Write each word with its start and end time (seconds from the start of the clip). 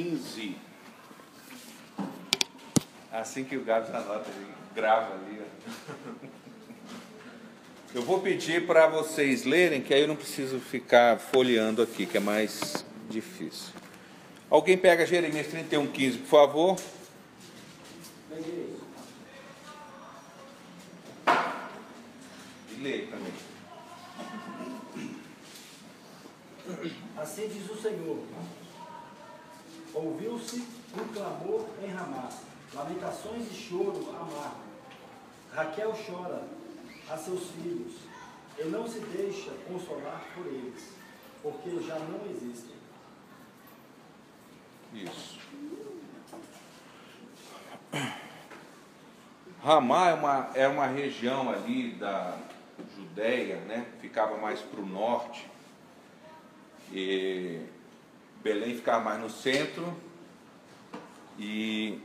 31, 0.00 0.16
15. 0.20 0.56
Assim 3.12 3.44
que 3.44 3.56
o 3.56 3.64
Gabs 3.64 3.94
anota, 3.94 4.30
ele 4.30 4.46
grava 4.74 5.14
ali. 5.14 5.42
Eu 7.92 8.02
vou 8.02 8.20
pedir 8.20 8.68
para 8.68 8.86
vocês 8.86 9.44
lerem, 9.44 9.82
que 9.82 9.92
aí 9.92 10.02
eu 10.02 10.06
não 10.06 10.14
preciso 10.14 10.60
ficar 10.60 11.18
folheando 11.18 11.82
aqui, 11.82 12.06
que 12.06 12.16
é 12.16 12.20
mais 12.20 12.84
difícil. 13.08 13.74
Alguém 14.48 14.78
pega 14.78 15.04
Jeremias 15.04 15.48
31, 15.48 15.88
15, 15.88 16.18
por 16.18 16.26
favor. 16.28 16.76
E 22.78 23.08
também. 23.10 23.32
Assim 27.16 27.48
diz 27.48 27.68
o 27.68 27.82
Senhor: 27.82 28.24
Ouviu-se 29.92 30.64
um 30.94 31.12
clamor 31.12 31.68
em 31.82 31.88
Ramá, 31.88 32.28
lamentações 32.74 33.50
e 33.50 33.54
choro 33.54 34.08
amargo. 34.10 34.70
Raquel 35.52 35.92
chora 36.06 36.44
a 37.08 37.16
seus 37.16 37.50
filhos 37.50 37.94
e 38.58 38.64
não 38.64 38.86
se 38.86 39.00
deixa 39.00 39.50
consolar 39.66 40.22
por 40.34 40.46
eles, 40.46 40.92
porque 41.42 41.80
já 41.80 41.98
não 41.98 42.24
existem. 42.30 42.76
Isso. 44.92 45.38
Ramá 49.62 50.08
é 50.08 50.14
uma, 50.14 50.50
é 50.54 50.68
uma 50.68 50.86
região 50.86 51.50
ali 51.50 51.92
da 51.92 52.38
Judéia, 52.96 53.56
né? 53.62 53.86
ficava 54.00 54.36
mais 54.38 54.60
para 54.60 54.80
o 54.80 54.86
norte. 54.86 55.48
E 56.92 57.60
Belém 58.42 58.74
ficava 58.74 59.04
mais 59.04 59.20
no 59.20 59.30
centro. 59.30 59.96
E 61.38 61.98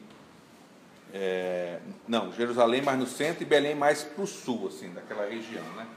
é, 1.14 1.80
não, 2.08 2.32
Jerusalém 2.34 2.82
mais 2.82 3.00
no 3.00 3.08
centro 3.08 3.44
e 3.44 3.46
Belém 3.46 3.76
mais 3.76 4.04
para 4.04 4.24
o 4.24 4.28
sul, 4.28 4.68
assim, 4.68 4.90
daquela 4.92 5.26
região, 5.26 5.64
né? 5.76 5.88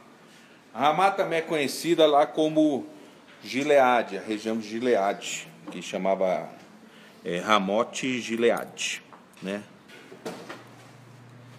Ramá 0.72 1.10
também 1.10 1.40
é 1.40 1.42
conhecida 1.42 2.06
lá 2.06 2.26
como 2.26 2.86
Gileade, 3.42 4.16
a 4.16 4.20
região 4.20 4.56
de 4.56 4.68
Gileade, 4.68 5.48
que 5.72 5.82
chamava 5.82 6.48
é, 7.24 7.38
Ramote 7.38 8.20
Gileade, 8.20 9.02
né? 9.42 9.62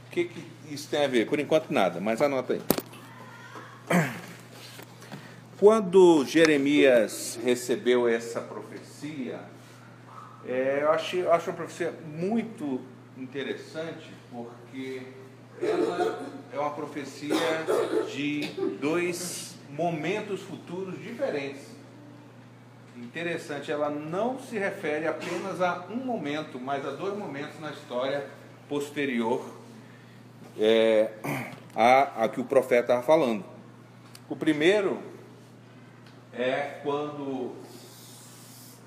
O 0.08 0.12
que, 0.12 0.26
que 0.26 0.46
isso 0.70 0.88
tem 0.90 1.04
a 1.04 1.08
ver? 1.08 1.28
Por 1.28 1.40
enquanto 1.40 1.70
nada, 1.72 2.00
mas 2.00 2.22
anota 2.22 2.54
aí. 2.54 2.62
Quando 5.60 6.26
Jeremias 6.26 7.38
recebeu 7.44 8.08
essa 8.08 8.40
profecia, 8.40 8.69
é, 10.46 10.80
eu 10.82 10.92
acho, 10.92 11.30
acho 11.30 11.50
uma 11.50 11.56
profecia 11.56 11.94
muito 12.06 12.82
interessante 13.18 14.12
porque 14.32 15.04
ela 15.62 16.26
é 16.54 16.60
uma 16.60 16.72
profecia 16.72 17.36
de 18.14 18.48
dois 18.80 19.56
momentos 19.70 20.42
futuros 20.42 20.98
diferentes. 21.02 21.68
Interessante, 22.96 23.72
ela 23.72 23.90
não 23.90 24.40
se 24.40 24.58
refere 24.58 25.08
apenas 25.08 25.62
a 25.62 25.86
um 25.90 25.98
momento, 25.98 26.60
mas 26.60 26.86
a 26.86 26.92
dois 26.92 27.18
momentos 27.18 27.60
na 27.60 27.72
história 27.72 28.26
posterior 28.68 29.46
é, 30.60 31.12
a, 31.76 32.26
a 32.26 32.30
que 32.30 32.42
o 32.42 32.44
profeta 32.44 32.82
estava 32.82 33.02
falando. 33.02 33.44
O 34.30 34.36
primeiro 34.36 35.00
é 36.34 36.80
quando 36.84 37.56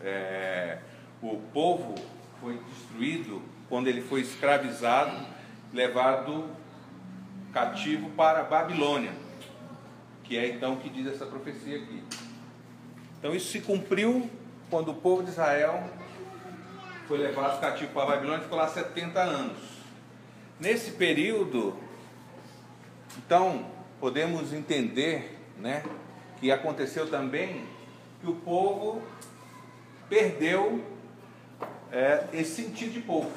é, 0.02 0.78
o 1.22 1.36
povo 1.52 1.94
foi 2.40 2.58
destruído 2.68 3.42
quando 3.68 3.88
ele 3.88 4.02
foi 4.02 4.20
escravizado, 4.20 5.26
levado 5.72 6.50
cativo 7.52 8.10
para 8.10 8.40
a 8.40 8.44
Babilônia, 8.44 9.12
que 10.24 10.36
é 10.36 10.48
então 10.48 10.74
o 10.74 10.76
que 10.78 10.88
diz 10.88 11.06
essa 11.06 11.26
profecia 11.26 11.76
aqui. 11.76 12.02
Então 13.18 13.34
isso 13.34 13.50
se 13.50 13.60
cumpriu 13.60 14.28
quando 14.68 14.90
o 14.90 14.94
povo 14.94 15.22
de 15.22 15.30
Israel 15.30 15.88
foi 17.06 17.18
levado 17.18 17.60
cativo 17.60 17.92
para 17.92 18.02
a 18.02 18.06
Babilônia 18.16 18.40
e 18.40 18.42
ficou 18.42 18.58
lá 18.58 18.68
70 18.68 19.20
anos. 19.20 19.58
Nesse 20.58 20.92
período, 20.92 21.76
então, 23.18 23.66
podemos 24.00 24.52
entender 24.52 25.38
né, 25.58 25.82
que 26.40 26.50
aconteceu 26.50 27.08
também 27.10 27.64
que 28.20 28.30
o 28.30 28.34
povo 28.36 29.02
perdeu 30.12 30.84
é, 31.90 32.26
esse 32.34 32.62
sentido 32.62 32.92
de 32.92 33.00
povo 33.00 33.32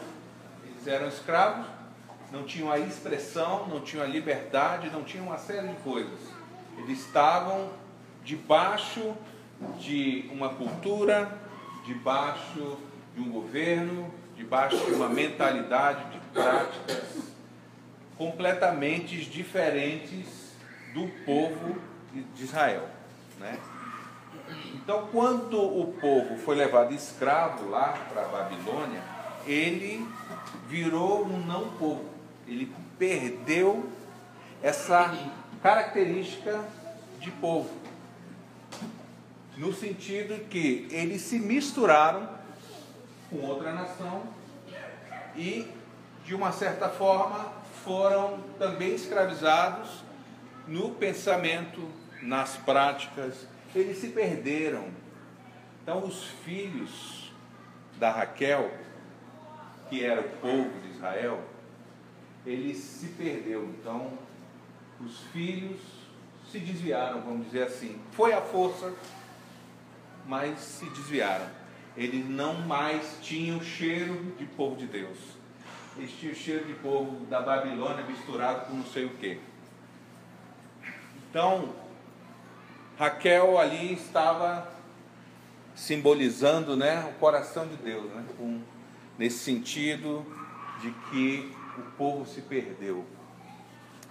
eram 0.85 1.07
escravos, 1.07 1.65
não 2.33 2.43
tinham 2.43 2.69
a 2.69 2.77
expressão, 2.77 3.65
não 3.67 3.79
tinham 3.79 4.03
a 4.03 4.07
liberdade, 4.07 4.89
não 4.89 5.01
tinham 5.01 5.25
uma 5.25 5.37
série 5.37 5.69
de 5.69 5.75
coisas. 5.77 6.19
Eles 6.77 6.99
estavam 6.99 7.69
debaixo 8.25 9.15
de 9.79 10.29
uma 10.33 10.49
cultura, 10.49 11.31
debaixo 11.85 12.77
de 13.15 13.21
um 13.21 13.29
governo, 13.31 14.13
debaixo 14.35 14.77
de 14.85 14.91
uma 14.91 15.07
mentalidade, 15.07 16.11
de 16.11 16.19
práticas 16.33 17.31
completamente 18.17 19.15
diferentes 19.23 20.51
do 20.93 21.07
povo 21.25 21.81
de 22.35 22.43
Israel. 22.43 22.89
Né? 23.39 23.57
Então, 24.85 25.07
quando 25.11 25.59
o 25.59 25.93
povo 25.99 26.37
foi 26.37 26.55
levado 26.55 26.93
escravo 26.93 27.67
lá 27.71 28.05
para 28.13 28.21
a 28.21 28.27
Babilônia, 28.27 29.01
ele 29.47 30.07
virou 30.67 31.25
um 31.25 31.43
não 31.43 31.71
povo. 31.71 32.05
Ele 32.47 32.71
perdeu 32.99 33.89
essa 34.61 35.11
característica 35.63 36.63
de 37.19 37.31
povo. 37.31 37.71
No 39.57 39.73
sentido 39.73 40.47
que 40.49 40.87
eles 40.91 41.23
se 41.23 41.39
misturaram 41.39 42.29
com 43.31 43.37
outra 43.37 43.73
nação 43.73 44.21
e, 45.35 45.67
de 46.23 46.35
uma 46.35 46.51
certa 46.51 46.89
forma, 46.89 47.51
foram 47.83 48.39
também 48.59 48.93
escravizados 48.93 50.03
no 50.67 50.91
pensamento, 50.91 51.89
nas 52.21 52.55
práticas. 52.57 53.47
Eles 53.75 53.97
se 53.97 54.07
perderam. 54.07 54.87
Então, 55.83 56.03
os 56.03 56.23
filhos 56.43 57.31
da 57.99 58.09
Raquel 58.11 58.71
que 59.89 60.03
era 60.03 60.21
o 60.21 60.29
povo 60.37 60.79
de 60.81 60.89
Israel, 60.95 61.43
ele 62.45 62.73
se 62.73 63.07
perdeu. 63.09 63.63
Então, 63.65 64.11
os 64.99 65.19
filhos 65.31 65.79
se 66.51 66.59
desviaram, 66.59 67.21
vamos 67.21 67.45
dizer 67.47 67.63
assim. 67.63 67.99
Foi 68.11 68.33
a 68.33 68.41
força, 68.41 68.93
mas 70.25 70.59
se 70.59 70.89
desviaram. 70.89 71.47
Eles 71.95 72.27
não 72.27 72.55
mais 72.55 73.19
tinham 73.21 73.61
cheiro 73.61 74.35
de 74.37 74.45
povo 74.45 74.75
de 74.75 74.85
Deus. 74.85 75.17
Eles 75.97 76.11
tinham 76.19 76.35
cheiro 76.35 76.65
de 76.65 76.73
povo 76.73 77.25
da 77.27 77.41
Babilônia 77.41 78.03
misturado 78.03 78.65
com 78.65 78.73
não 78.73 78.85
sei 78.85 79.05
o 79.05 79.11
que. 79.11 79.39
Então, 81.29 81.73
Raquel 82.97 83.57
ali 83.57 83.93
estava 83.93 84.67
simbolizando 85.75 86.77
né, 86.77 87.05
o 87.09 87.19
coração 87.19 87.67
de 87.67 87.75
Deus, 87.75 88.05
né, 88.13 88.23
com 88.37 88.61
nesse 89.17 89.39
sentido 89.39 90.25
de 90.81 90.91
que 91.09 91.51
o 91.77 91.81
povo 91.97 92.25
se 92.25 92.41
perdeu, 92.41 93.05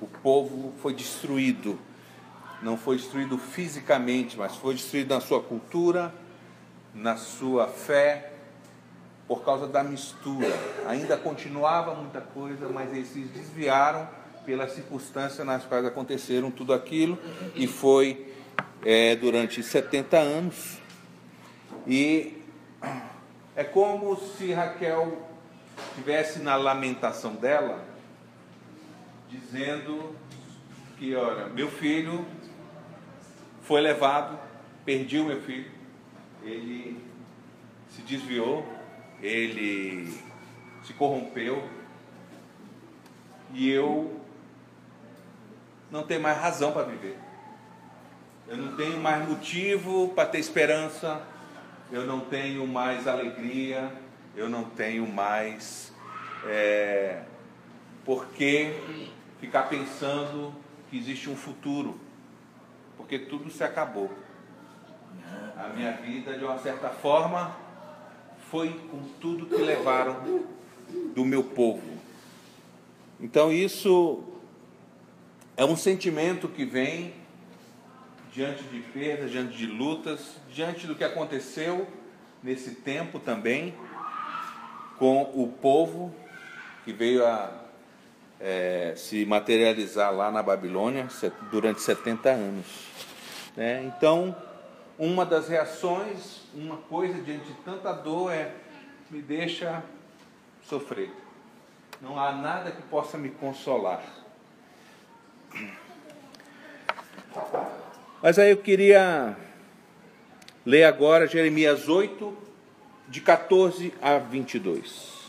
o 0.01 0.07
povo 0.07 0.73
foi 0.81 0.93
destruído, 0.93 1.79
não 2.63 2.77
foi 2.77 2.97
destruído 2.97 3.39
fisicamente, 3.39 4.37
mas 4.37 4.57
foi 4.57 4.75
destruído 4.75 5.15
na 5.15 5.21
sua 5.21 5.43
cultura, 5.43 6.13
na 6.95 7.17
sua 7.17 7.67
fé, 7.69 8.33
por 9.27 9.43
causa 9.43 9.67
da 9.67 9.83
mistura. 9.83 10.53
Ainda 10.87 11.17
continuava 11.17 11.95
muita 11.95 12.21
coisa, 12.21 12.69
mas 12.69 12.93
eles 12.93 13.09
se 13.09 13.21
desviaram 13.21 14.07
pelas 14.45 14.73
circunstâncias 14.73 15.47
nas 15.47 15.65
quais 15.65 15.87
aconteceram 15.87 16.51
tudo 16.51 16.75
aquilo, 16.75 17.19
e 17.55 17.67
foi 17.67 18.34
é, 18.83 19.15
durante 19.17 19.63
70 19.63 20.17
anos. 20.17 20.79
E 21.87 22.43
é 23.55 23.63
como 23.63 24.17
se 24.17 24.53
Raquel 24.53 25.29
tivesse 25.95 26.41
na 26.41 26.57
lamentação 26.57 27.35
dela, 27.35 27.85
dizendo 29.29 30.17
que, 30.99 31.15
olha, 31.15 31.47
meu 31.49 31.71
filho 31.71 32.25
foi 33.63 33.81
levado, 33.81 34.39
perdi 34.85 35.19
o 35.19 35.25
meu 35.25 35.41
filho, 35.43 35.71
ele 36.43 37.03
se 37.91 38.03
desviou, 38.03 38.67
ele 39.23 40.13
se 40.83 40.93
corrompeu 40.93 41.63
e 43.53 43.71
eu 43.71 44.21
não 45.91 46.03
tenho 46.03 46.21
mais 46.21 46.37
razão 46.39 46.73
para 46.73 46.83
viver. 46.83 47.17
Eu 48.47 48.59
não 48.59 48.77
tenho 48.77 49.01
mais 49.01 49.27
motivo 49.27 50.09
para 50.11 50.29
ter 50.29 50.39
esperança, 50.39 51.23
eu 51.91 52.05
não 52.05 52.21
tenho 52.21 52.67
mais 52.67 53.09
alegria, 53.09 53.91
eu 54.37 54.51
não 54.51 54.65
tenho 54.65 55.07
mais 55.07 55.91
é, 56.47 57.23
por 58.05 58.27
que 58.29 58.75
ficar 59.41 59.63
pensando 59.63 60.55
que 60.91 60.99
existe 60.99 61.31
um 61.31 61.37
futuro, 61.37 61.99
porque 62.99 63.19
tudo 63.19 63.51
se 63.51 63.65
acabou. 63.65 64.11
A 65.57 65.69
minha 65.69 65.93
vida, 65.93 66.37
de 66.37 66.45
uma 66.45 66.59
certa 66.59 66.91
forma, 66.91 67.57
foi 68.51 68.79
com 68.91 69.03
tudo 69.21 69.47
que 69.47 69.63
levaram 69.63 70.45
do 71.15 71.25
meu 71.25 71.43
povo. 71.43 71.99
Então, 73.19 73.51
isso 73.51 74.23
é 75.57 75.65
um 75.65 75.77
sentimento 75.77 76.47
que 76.47 76.67
vem 76.67 77.24
diante 78.35 78.65
de 78.65 78.81
perdas, 78.81 79.31
diante 79.31 79.57
de 79.57 79.67
lutas, 79.67 80.37
diante 80.51 80.89
do 80.89 80.97
que 80.97 81.05
aconteceu 81.05 81.87
nesse 82.43 82.73
tempo 82.73 83.21
também 83.21 83.73
com 84.99 85.23
o 85.23 85.49
povo 85.49 86.13
que 86.85 86.93
veio 86.93 87.25
a 87.25 87.51
é, 88.41 88.95
se 88.97 89.25
materializar 89.25 90.13
lá 90.13 90.33
na 90.33 90.43
Babilônia 90.43 91.07
durante 91.51 91.81
70 91.81 92.29
anos. 92.29 92.67
Né? 93.57 93.85
Então, 93.85 94.37
uma 94.99 95.25
das 95.25 95.49
reações, 95.49 96.43
uma 96.53 96.77
coisa 96.77 97.21
diante 97.23 97.47
de 97.47 97.55
tanta 97.65 97.93
dor 97.93 98.33
é 98.33 98.53
me 99.11 99.23
deixa 99.23 99.83
sofrer. 100.65 101.11
Não 102.01 102.19
há 102.19 102.33
nada 102.33 102.73
que 102.73 102.83
possa 102.83 103.17
me 103.17 103.31
consolar. 103.31 104.03
Mas 108.25 108.39
aí 108.39 108.53
eu 108.53 108.57
queria 108.57 109.37
ler 110.65 110.85
agora 110.85 111.27
Jeremias 111.27 111.91
8, 111.91 112.35
de 113.07 113.21
14 113.21 113.93
a 114.01 114.17
22. 114.17 115.25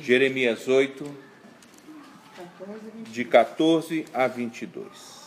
Jeremias 0.00 0.66
8, 0.66 1.04
de 3.10 3.22
14 3.22 4.06
a 4.14 4.26
22. 4.26 5.19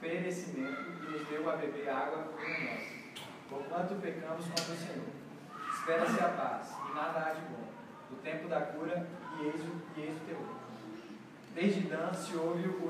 Perecimento 0.00 0.90
e 1.02 1.10
nos 1.10 1.28
deu 1.28 1.48
a 1.50 1.56
beber 1.56 1.88
água 1.88 2.32
venenosa. 2.38 2.98
Porquanto 3.48 3.94
pecamos 3.96 4.44
contra 4.46 4.74
o 4.74 4.76
Senhor. 4.76 5.06
Espera-se 5.74 6.20
a 6.22 6.28
paz, 6.28 6.70
e 6.90 6.94
nada 6.94 7.26
há 7.26 7.32
de 7.32 7.40
bom. 7.42 7.68
O 8.12 8.16
tempo 8.16 8.48
da 8.48 8.60
cura, 8.60 9.06
e 9.38 9.46
eis 9.46 9.60
o, 9.60 9.80
e 9.96 10.02
eis 10.02 10.16
o 10.16 10.24
terror. 10.26 10.58
Desde 11.54 11.80
Dan 11.88 12.12
se 12.12 12.36
ouve 12.36 12.68
o 12.68 12.88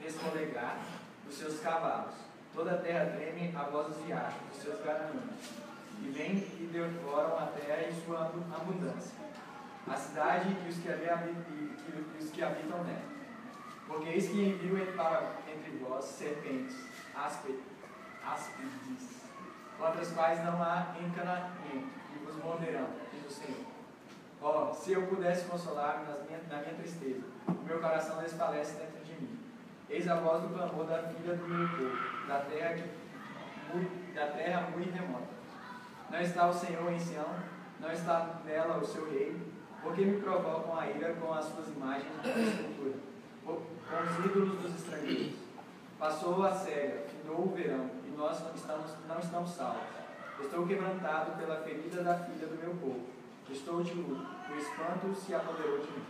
resmolegar 0.00 0.78
dos 1.24 1.36
seus 1.36 1.60
cavalos. 1.60 2.14
Toda 2.54 2.72
a 2.72 2.78
terra 2.78 3.16
treme 3.16 3.54
a 3.54 3.64
voz 3.64 3.88
dos 3.88 4.04
riachos, 4.06 4.40
dos 4.52 4.62
seus 4.62 4.84
garanhuns. 4.84 5.65
E 6.02 6.08
vêm 6.08 6.36
e 6.36 6.68
devoram 6.72 7.38
a 7.38 7.46
terra 7.46 7.88
em 7.88 8.04
sua 8.04 8.26
abundância. 8.54 9.16
A 9.86 9.96
cidade 9.96 10.56
e 10.64 10.68
os 10.68 10.78
que, 10.78 10.88
ali 10.88 11.08
habitam, 11.08 11.42
e 11.50 12.22
os 12.22 12.30
que 12.30 12.42
habitam 12.42 12.82
nela 12.84 13.16
porque 13.86 14.08
eis 14.10 14.28
que 14.28 14.48
envio 14.48 14.92
para 14.94 15.36
entre 15.48 15.70
vós 15.78 16.04
serpentes 16.04 16.76
áspides, 17.14 17.56
contra 19.78 20.00
as 20.00 20.10
quais 20.12 20.44
não 20.44 20.60
há 20.62 20.94
encanamento, 21.00 21.88
e 22.14 22.24
vos 22.24 22.36
morderão, 22.42 22.88
diz 23.12 23.24
o 23.26 23.30
Senhor. 23.30 23.64
Ó, 24.42 24.70
oh, 24.70 24.74
se 24.74 24.92
eu 24.92 25.06
pudesse 25.06 25.46
consolar-me 25.46 26.04
na 26.50 26.58
minha 26.58 26.74
tristeza, 26.74 27.24
o 27.48 27.64
meu 27.64 27.80
coração 27.80 28.20
desfalece 28.20 28.74
dentro 28.74 29.04
de 29.04 29.12
mim. 29.12 29.38
Eis 29.88 30.08
a 30.08 30.16
voz 30.16 30.42
do 30.42 30.48
clamor 30.48 30.84
da 30.86 31.04
filha 31.04 31.36
do 31.36 31.48
meu 31.48 31.68
povo, 31.68 32.26
da 32.26 32.40
terra, 32.40 32.84
da 34.14 34.26
terra 34.26 34.70
muito 34.70 34.92
remota. 34.92 35.36
Não 36.10 36.20
está 36.20 36.48
o 36.48 36.52
Senhor 36.52 36.92
em 36.92 36.98
Sião, 36.98 37.34
não 37.80 37.92
está 37.92 38.40
nela 38.44 38.78
o 38.78 38.86
seu 38.86 39.10
rei, 39.10 39.36
porque 39.82 40.04
me 40.04 40.20
provocam 40.20 40.78
a 40.78 40.86
ira 40.88 41.14
com 41.14 41.32
as 41.32 41.44
suas 41.46 41.68
imagens 41.68 42.22
de 42.22 42.42
escultura 42.42 43.06
com 43.88 44.02
os 44.02 44.24
ídolos 44.26 44.60
dos 44.60 44.74
estrangeiros. 44.74 45.34
Passou 45.98 46.44
a 46.44 46.52
cega, 46.52 47.06
findou 47.08 47.46
o 47.46 47.54
verão, 47.54 47.90
e 48.04 48.10
nós 48.10 48.40
não 48.42 48.54
estamos, 48.54 48.90
não 49.08 49.18
estamos 49.18 49.50
salvos. 49.50 49.82
Estou 50.40 50.66
quebrantado 50.66 51.36
pela 51.38 51.62
ferida 51.62 52.02
da 52.02 52.18
filha 52.18 52.46
do 52.46 52.56
meu 52.56 52.74
povo. 52.74 53.06
Estou 53.48 53.82
de 53.82 53.94
luto, 53.94 54.26
o 54.50 54.56
espanto 54.56 55.14
se 55.14 55.34
apoderou 55.34 55.78
de 55.78 55.92
mim. 55.92 56.04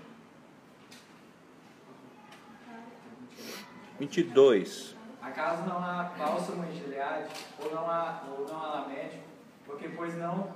22. 3.99 4.97
Acaso 5.23 5.63
não 5.69 5.79
há 5.79 6.11
bálsamo 6.19 6.65
em 6.65 6.73
Gileade, 6.73 7.31
ou 7.59 7.73
não 7.73 7.91
há, 7.91 8.23
ou 8.31 8.47
não 8.49 8.63
há 8.63 8.87
médico? 8.89 9.36
Porque 9.67 9.89
pois 9.89 10.17
não, 10.17 10.55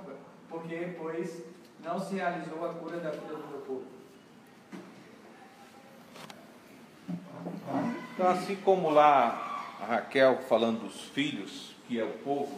porque 0.49 0.95
pois 0.97 1.43
não 1.83 1.99
se 1.99 2.15
realizou 2.15 2.65
a 2.65 2.73
cura 2.73 2.99
da 2.99 3.11
filha 3.11 3.35
do 3.35 3.47
meu 3.47 3.59
povo. 3.59 3.85
Então, 8.13 8.29
assim 8.29 8.55
como 8.55 8.89
lá 8.89 9.75
a 9.81 9.85
Raquel 9.85 10.39
falando 10.47 10.81
dos 10.81 11.01
filhos, 11.05 11.75
que 11.87 11.99
é 11.99 12.03
o 12.03 12.13
povo, 12.19 12.57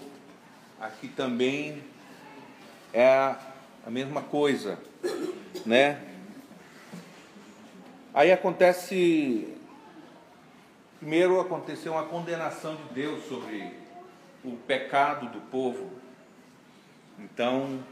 aqui 0.79 1.07
também 1.07 1.83
é 2.93 3.07
a 3.85 3.89
mesma 3.89 4.21
coisa, 4.21 4.77
né? 5.65 6.09
Aí 8.13 8.31
acontece, 8.31 9.57
primeiro 10.99 11.39
aconteceu 11.39 11.93
uma 11.93 12.03
condenação 12.03 12.75
de 12.75 12.83
Deus 12.93 13.25
sobre 13.25 13.73
o 14.43 14.55
pecado 14.67 15.29
do 15.29 15.41
povo. 15.49 15.89
Então, 17.19 17.83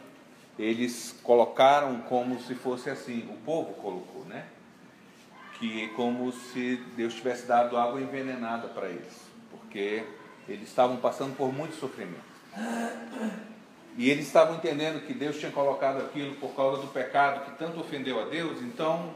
eles 0.57 1.15
colocaram 1.23 2.01
como 2.01 2.39
se 2.41 2.55
fosse 2.55 2.89
assim, 2.89 3.27
o 3.29 3.37
povo 3.45 3.73
colocou, 3.73 4.25
né? 4.25 4.45
que 5.61 5.89
como 5.89 6.31
se 6.31 6.77
Deus 6.97 7.13
tivesse 7.13 7.45
dado 7.45 7.77
água 7.77 8.01
envenenada 8.01 8.67
para 8.67 8.89
eles, 8.89 9.21
porque 9.51 10.03
eles 10.49 10.67
estavam 10.67 10.97
passando 10.97 11.37
por 11.37 11.53
muito 11.53 11.75
sofrimento. 11.75 12.31
E 13.95 14.09
eles 14.09 14.25
estavam 14.25 14.55
entendendo 14.55 15.05
que 15.05 15.13
Deus 15.13 15.37
tinha 15.37 15.51
colocado 15.51 15.99
aquilo 15.99 16.35
por 16.37 16.55
causa 16.55 16.81
do 16.81 16.87
pecado 16.87 17.45
que 17.45 17.59
tanto 17.59 17.79
ofendeu 17.79 18.19
a 18.19 18.25
Deus, 18.25 18.59
então, 18.63 19.13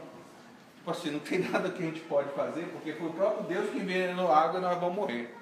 tipo 0.76 0.88
assim, 0.88 1.10
não 1.10 1.18
tem 1.18 1.40
nada 1.50 1.68
que 1.68 1.82
a 1.82 1.86
gente 1.86 2.00
pode 2.02 2.28
fazer, 2.28 2.62
porque 2.66 2.92
foi 2.92 3.08
o 3.08 3.12
próprio 3.12 3.48
Deus 3.48 3.68
que 3.70 3.78
envenenou 3.78 4.30
a 4.30 4.38
água 4.38 4.60
e 4.60 4.62
nós 4.62 4.78
vamos 4.78 4.94
morrer. 4.94 5.34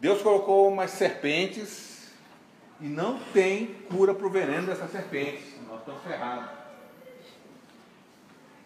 Deus 0.00 0.20
colocou 0.20 0.68
umas 0.68 0.90
serpentes 0.90 1.95
e 2.80 2.86
não 2.86 3.18
tem 3.32 3.66
cura 3.90 4.14
para 4.14 4.26
o 4.26 4.30
veneno 4.30 4.66
dessas 4.66 4.90
serpentes, 4.90 5.44
nós 5.68 5.80
estamos 5.80 6.02
ferrados. 6.02 6.50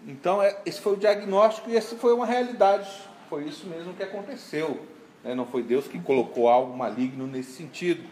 Então, 0.06 0.42
é, 0.42 0.58
esse 0.64 0.80
foi 0.80 0.94
o 0.94 0.96
diagnóstico 0.96 1.70
e 1.70 1.76
essa 1.76 1.94
foi 1.96 2.12
uma 2.12 2.26
realidade. 2.26 2.90
Foi 3.28 3.44
isso 3.44 3.66
mesmo 3.66 3.92
que 3.94 4.02
aconteceu. 4.02 4.80
Né? 5.22 5.34
Não 5.34 5.46
foi 5.46 5.62
Deus 5.62 5.86
que 5.86 5.98
colocou 6.00 6.48
algo 6.48 6.76
maligno 6.76 7.26
nesse 7.26 7.52
sentido, 7.52 8.02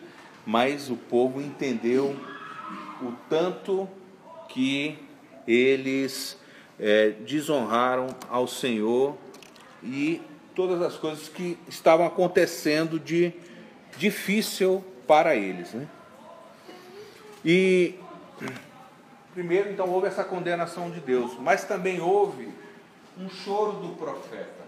mas 0.47 0.90
o 0.90 0.97
povo 0.97 1.40
entendeu 1.40 2.14
o 3.02 3.12
tanto 3.28 3.88
que 4.49 4.99
eles 5.47 6.38
é, 6.78 7.11
desonraram 7.11 8.09
ao 8.28 8.47
Senhor 8.47 9.17
e 9.83 10.21
todas 10.55 10.83
as 10.83 10.97
coisas 10.97 11.28
que 11.28 11.57
estavam 11.69 12.07
acontecendo 12.07 12.99
de 12.99 13.33
difícil 13.97 14.85
para 15.09 15.35
eles. 15.35 15.73
Né? 15.73 15.88
E 17.45 17.99
Primeiro, 19.38 19.71
então, 19.71 19.88
houve 19.88 20.09
essa 20.09 20.25
condenação 20.25 20.91
de 20.91 20.99
Deus, 20.99 21.38
mas 21.38 21.62
também 21.62 22.00
houve 22.00 22.53
um 23.17 23.31
choro 23.31 23.75
do 23.75 23.95
profeta. 23.95 24.67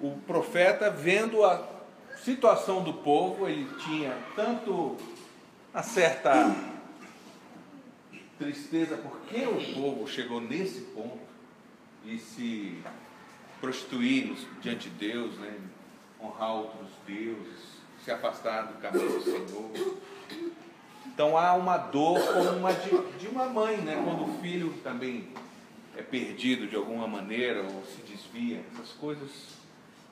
O 0.00 0.16
profeta, 0.26 0.90
vendo 0.90 1.44
a 1.44 1.62
situação 2.24 2.82
do 2.82 2.94
povo, 2.94 3.46
ele 3.46 3.68
tinha 3.80 4.16
tanto 4.34 4.96
uma 5.70 5.82
certa 5.82 6.56
tristeza 8.38 8.96
porque 8.96 9.44
o 9.44 9.74
povo 9.74 10.08
chegou 10.08 10.40
nesse 10.40 10.80
ponto 10.80 11.20
e 12.06 12.18
se 12.18 12.82
prostituir 13.60 14.34
diante 14.62 14.88
de 14.88 14.96
Deus, 14.96 15.38
né? 15.38 15.58
honrar 16.22 16.54
outros 16.54 16.88
deuses, 17.06 17.60
se 18.04 18.10
afastar 18.10 18.66
do 18.66 18.74
caminho 18.80 19.08
do 19.08 19.22
Senhor. 19.22 19.98
Então 21.06 21.36
há 21.36 21.54
uma 21.54 21.76
dor 21.76 22.20
como 22.32 22.50
uma 22.50 22.72
de, 22.72 22.90
de 23.18 23.28
uma 23.28 23.46
mãe, 23.46 23.76
né? 23.78 24.00
quando 24.04 24.24
o 24.24 24.40
filho 24.40 24.72
também 24.82 25.28
é 25.96 26.02
perdido 26.02 26.66
de 26.66 26.76
alguma 26.76 27.06
maneira 27.06 27.62
ou 27.62 27.84
se 27.84 28.00
desvia, 28.02 28.64
essas 28.72 28.92
coisas 28.92 29.30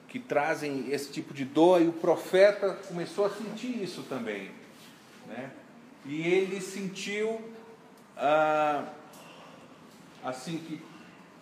que 0.09 0.19
trazem 0.19 0.91
esse 0.91 1.13
tipo 1.13 1.35
de 1.35 1.45
dor, 1.45 1.83
e 1.83 1.87
o 1.87 1.93
profeta 1.93 2.75
começou 2.89 3.27
a 3.27 3.31
sentir 3.31 3.83
isso 3.83 4.03
também. 4.05 4.51
Né? 5.27 5.51
E 6.07 6.27
ele 6.27 6.61
sentiu 6.61 7.41
ah, 8.17 8.85
assim 10.25 10.59
que, 10.59 10.83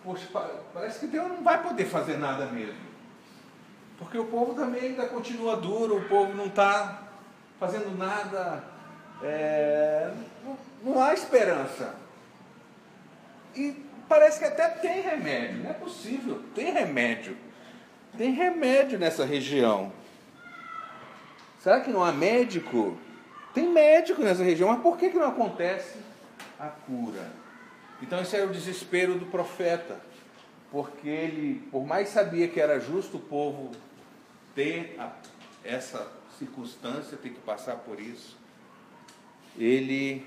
poxa, 0.03 0.27
parece 0.73 0.99
que 0.99 1.07
Deus 1.07 1.29
não 1.29 1.43
vai 1.43 1.63
poder 1.63 1.85
fazer 1.85 2.17
nada 2.17 2.45
mesmo. 2.47 2.87
Porque 3.97 4.17
o 4.17 4.25
povo 4.25 4.53
também 4.53 4.81
ainda 4.81 5.07
continua 5.07 5.55
duro, 5.55 5.97
o 5.97 6.07
povo 6.07 6.33
não 6.33 6.45
está 6.45 7.03
fazendo 7.59 7.97
nada, 7.97 8.63
é, 9.23 10.11
não, 10.83 11.01
há 11.01 11.13
esperança. 11.13 11.95
E 13.55 13.83
parece 14.07 14.39
que 14.39 14.45
até 14.45 14.69
tem 14.69 15.01
remédio, 15.01 15.63
não 15.63 15.71
é 15.71 15.73
possível, 15.73 16.43
tem 16.53 16.71
remédio. 16.71 17.35
Tem 18.15 18.31
remédio 18.31 18.97
nessa 18.97 19.25
região. 19.25 19.91
Será 21.59 21.81
que 21.81 21.91
não 21.91 22.03
há 22.03 22.11
médico? 22.11 22.97
Tem 23.53 23.67
médico 23.67 24.21
nessa 24.21 24.43
região, 24.43 24.69
mas 24.69 24.81
por 24.81 24.97
que, 24.97 25.09
que 25.09 25.17
não 25.17 25.27
acontece 25.27 25.97
a 26.59 26.67
cura? 26.67 27.31
Então 28.01 28.21
esse 28.21 28.35
era 28.35 28.45
o 28.45 28.51
desespero 28.51 29.15
do 29.15 29.25
profeta, 29.25 29.99
porque 30.71 31.09
ele, 31.09 31.67
por 31.71 31.85
mais 31.85 32.09
sabia 32.09 32.47
que 32.47 32.59
era 32.59 32.79
justo 32.79 33.17
o 33.17 33.19
povo 33.19 33.71
ter 34.57 34.95
a, 34.97 35.11
essa 35.63 36.11
circunstância, 36.39 37.15
ter 37.15 37.29
que 37.29 37.39
passar 37.41 37.75
por 37.75 37.99
isso, 37.99 38.35
ele 39.55 40.25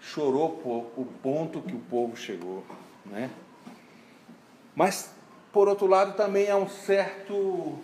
chorou 0.00 0.50
por 0.50 0.92
o 0.96 1.04
ponto 1.04 1.60
que 1.60 1.74
o 1.74 1.80
povo 1.80 2.16
chegou, 2.16 2.64
né? 3.04 3.28
Mas 4.76 5.12
por 5.52 5.68
outro 5.68 5.88
lado 5.88 6.16
também 6.16 6.48
há 6.48 6.56
um 6.56 6.68
certo 6.68 7.76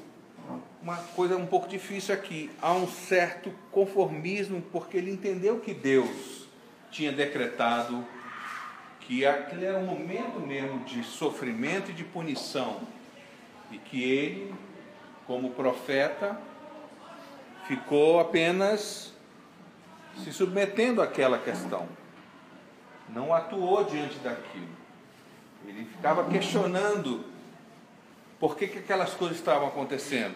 uma 0.81 0.97
coisa 0.97 1.37
um 1.37 1.47
pouco 1.47 1.69
difícil 1.69 2.15
aqui, 2.15 2.49
há 2.63 2.73
um 2.73 2.87
certo 2.87 3.53
conformismo 3.73 4.63
porque 4.73 4.97
ele 4.97 5.11
entendeu 5.11 5.59
que 5.59 5.75
Deus 5.75 6.47
tinha 6.91 7.11
decretado 7.11 8.07
que 9.01 9.27
aquele 9.27 9.65
era 9.65 9.77
um 9.77 9.87
momento 9.87 10.39
mesmo 10.39 10.85
de 10.85 11.03
sofrimento 11.03 11.91
e 11.91 11.95
de 11.95 12.05
punição 12.05 12.81
e 13.73 13.79
que 13.79 14.03
ele, 14.03 14.55
como 15.29 15.51
profeta, 15.51 16.41
ficou 17.67 18.19
apenas 18.19 19.13
se 20.25 20.33
submetendo 20.33 21.03
àquela 21.03 21.39
questão. 21.39 21.87
Não 23.11 23.33
atuou 23.35 23.85
diante 23.85 24.19
daquilo. 24.21 24.67
Ele 25.67 25.85
ficava 25.85 26.25
questionando 26.31 27.25
por 28.41 28.57
que, 28.57 28.67
que 28.67 28.79
aquelas 28.79 29.13
coisas 29.13 29.37
estavam 29.37 29.69
acontecendo. 29.69 30.35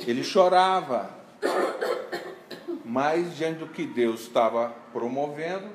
Ele 0.00 0.24
chorava, 0.24 1.10
mas 2.84 3.36
diante 3.36 3.60
do 3.60 3.68
que 3.68 3.86
Deus 3.86 4.22
estava 4.22 4.74
promovendo, 4.92 5.68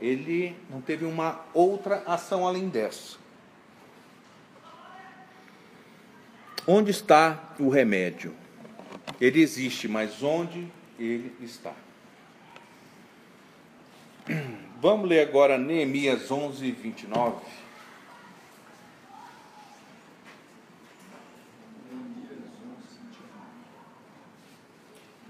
ele 0.00 0.56
não 0.70 0.80
teve 0.80 1.04
uma 1.04 1.42
outra 1.52 2.02
ação 2.06 2.46
além 2.46 2.70
dessa. 2.70 3.18
Onde 6.70 6.90
está 6.90 7.54
o 7.58 7.70
remédio? 7.70 8.34
Ele 9.18 9.40
existe, 9.40 9.88
mas 9.88 10.22
onde 10.22 10.68
ele 10.98 11.34
está? 11.40 11.72
Vamos 14.78 15.08
ler 15.08 15.26
agora 15.26 15.56
Neemias 15.56 16.30
11, 16.30 16.70
29. 16.70 17.36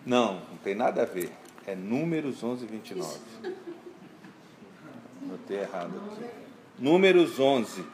Não, 0.05 0.41
não 0.41 0.57
tem 0.57 0.75
nada 0.75 1.03
a 1.03 1.07
ver. 1.07 1.31
É 1.65 1.77
Números 1.77 2.43
11, 2.43 2.67
29. 2.67 3.17
Notei 5.23 5.59
errado 5.59 6.03
aqui. 6.11 6.25
Números 6.81 7.39
11, 7.39 7.85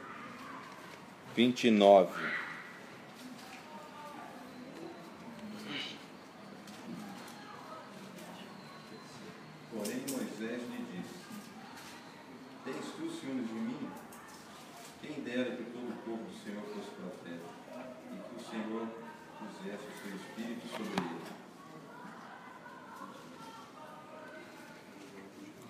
29. 1.36 2.43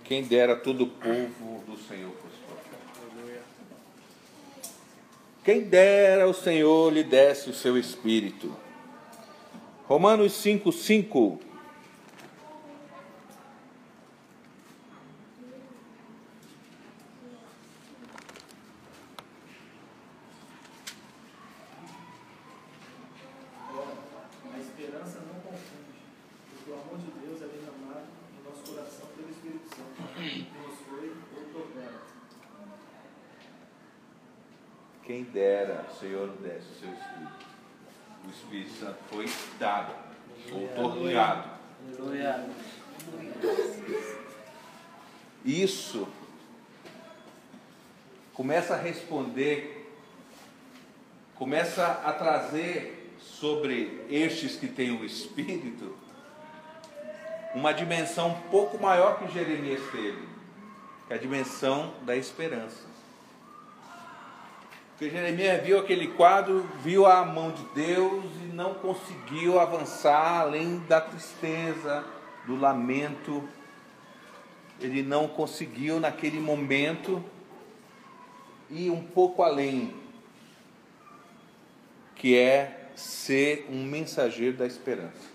Quem 0.04 0.22
dera 0.22 0.54
todo 0.54 0.84
o 0.84 0.86
povo 0.86 1.64
do 1.66 1.78
Senhor 1.78 2.12
fosse 2.12 2.36
profeta. 2.46 2.74
Quem 5.44 5.62
dera 5.62 6.28
o 6.28 6.34
Senhor 6.34 6.92
lhe 6.92 7.02
desse 7.02 7.50
o 7.50 7.54
seu 7.54 7.76
espírito. 7.78 8.54
Romanos 9.86 10.32
5, 10.32 10.72
5. 10.72 11.40
A 24.52 24.58
esperança 24.58 25.20
não 25.20 25.40
confunde, 25.40 26.00
porque 26.50 26.70
o 26.70 26.74
amor 26.74 26.98
de 26.98 27.10
Deus 27.26 27.42
é 27.42 27.46
derramado 27.46 28.06
no 28.36 28.50
nosso 28.50 28.62
coração 28.72 29.06
pelo 29.14 29.30
Espírito 29.30 29.68
Santo, 29.68 30.02
que 30.14 30.46
nos 30.58 30.78
foi 30.88 31.12
outorgado. 31.36 32.14
Quem 35.04 35.22
dera 35.24 35.86
o 35.90 35.94
Senhor 35.98 36.28
desse 36.40 36.66
o 36.66 36.74
seu 36.80 36.92
espírito. 36.92 37.46
O 38.26 38.30
Espírito 38.30 38.72
Santo 38.80 38.98
foi 39.10 39.26
dado, 39.58 39.94
outorgado. 40.76 41.50
Isso 45.44 46.08
começa 48.32 48.74
a 48.74 48.78
responder, 48.78 49.94
começa 51.34 51.86
a 51.86 52.12
trazer 52.14 53.14
sobre 53.20 54.06
estes 54.08 54.56
que 54.56 54.68
têm 54.68 54.90
o 54.90 55.04
Espírito 55.04 55.94
uma 57.54 57.72
dimensão 57.72 58.30
um 58.30 58.40
pouco 58.50 58.82
maior 58.82 59.18
que 59.18 59.32
Jeremias 59.32 59.80
teve, 59.92 60.26
que 61.06 61.12
é 61.12 61.16
a 61.16 61.18
dimensão 61.18 61.94
da 62.02 62.16
esperança. 62.16 62.93
Porque 64.96 65.10
Jeremias 65.10 65.60
viu 65.64 65.80
aquele 65.80 66.06
quadro, 66.06 66.70
viu 66.84 67.04
a 67.04 67.24
mão 67.24 67.50
de 67.50 67.64
Deus 67.74 68.24
e 68.44 68.52
não 68.54 68.74
conseguiu 68.74 69.58
avançar 69.58 70.42
além 70.42 70.78
da 70.88 71.00
tristeza, 71.00 72.04
do 72.46 72.54
lamento. 72.54 73.42
Ele 74.80 75.02
não 75.02 75.26
conseguiu 75.26 75.98
naquele 75.98 76.38
momento 76.38 77.24
ir 78.70 78.88
um 78.90 79.02
pouco 79.02 79.42
além, 79.42 79.92
que 82.14 82.38
é 82.38 82.90
ser 82.94 83.66
um 83.68 83.82
mensageiro 83.82 84.56
da 84.56 84.64
esperança. 84.64 85.34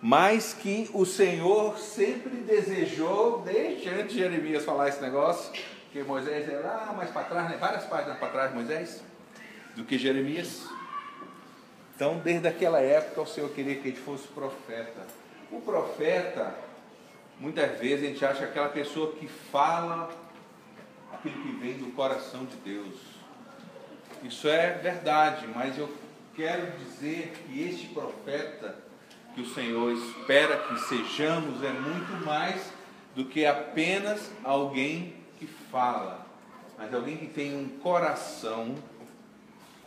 Mas 0.00 0.54
que 0.54 0.88
o 0.94 1.04
Senhor 1.04 1.76
sempre 1.76 2.36
desejou, 2.36 3.40
desde 3.40 3.88
antes 3.88 4.12
de 4.12 4.20
Jeremias 4.20 4.64
falar 4.64 4.88
esse 4.90 5.02
negócio, 5.02 5.52
que 5.96 6.02
Moisés 6.02 6.46
é 6.46 6.58
lá 6.58 6.92
mais 6.94 7.08
para 7.08 7.24
trás, 7.24 7.48
né? 7.48 7.56
várias 7.56 7.84
páginas 7.84 8.18
para 8.18 8.28
trás, 8.28 8.52
Moisés, 8.52 9.02
do 9.74 9.82
que 9.82 9.96
Jeremias. 9.96 10.68
Então, 11.94 12.18
desde 12.18 12.46
aquela 12.46 12.80
época, 12.80 13.22
o 13.22 13.26
Senhor 13.26 13.48
queria 13.48 13.76
que 13.76 13.88
ele 13.88 13.96
fosse 13.96 14.28
profeta. 14.28 15.06
O 15.50 15.58
profeta, 15.62 16.54
muitas 17.40 17.78
vezes, 17.78 18.04
a 18.04 18.08
gente 18.08 18.24
acha 18.26 18.44
aquela 18.44 18.68
pessoa 18.68 19.12
que 19.12 19.26
fala 19.26 20.10
aquilo 21.14 21.42
que 21.42 21.52
vem 21.52 21.78
do 21.78 21.90
coração 21.92 22.44
de 22.44 22.56
Deus. 22.56 22.96
Isso 24.22 24.48
é 24.48 24.72
verdade, 24.72 25.48
mas 25.54 25.78
eu 25.78 25.90
quero 26.34 26.72
dizer 26.72 27.32
que 27.46 27.62
este 27.62 27.86
profeta 27.86 28.76
que 29.34 29.40
o 29.40 29.48
Senhor 29.48 29.92
espera 29.92 30.58
que 30.58 30.78
sejamos 30.80 31.64
é 31.64 31.70
muito 31.70 32.22
mais 32.26 32.70
do 33.14 33.24
que 33.24 33.46
apenas 33.46 34.30
alguém 34.44 35.15
que 35.38 35.46
fala, 35.46 36.26
mas 36.78 36.92
alguém 36.92 37.16
que 37.16 37.26
tem 37.26 37.56
um 37.56 37.68
coração 37.80 38.74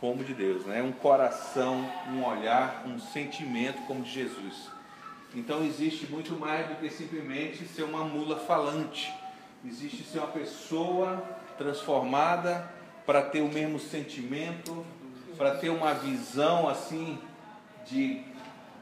como 0.00 0.24
de 0.24 0.32
Deus, 0.32 0.64
né? 0.64 0.82
um 0.82 0.92
coração, 0.92 1.86
um 2.08 2.24
olhar, 2.24 2.84
um 2.86 2.98
sentimento 2.98 3.82
como 3.86 4.02
de 4.02 4.10
Jesus. 4.10 4.70
Então 5.34 5.62
existe 5.62 6.06
muito 6.06 6.32
mais 6.34 6.68
do 6.68 6.76
que 6.76 6.88
simplesmente 6.90 7.66
ser 7.66 7.82
uma 7.82 8.02
mula 8.02 8.36
falante. 8.36 9.12
Existe 9.64 10.02
ser 10.02 10.18
uma 10.18 10.28
pessoa 10.28 11.22
transformada 11.58 12.68
para 13.04 13.22
ter 13.22 13.42
o 13.42 13.48
mesmo 13.48 13.78
sentimento, 13.78 14.84
para 15.36 15.56
ter 15.56 15.68
uma 15.68 15.92
visão 15.92 16.68
assim 16.68 17.18
de, 17.86 18.22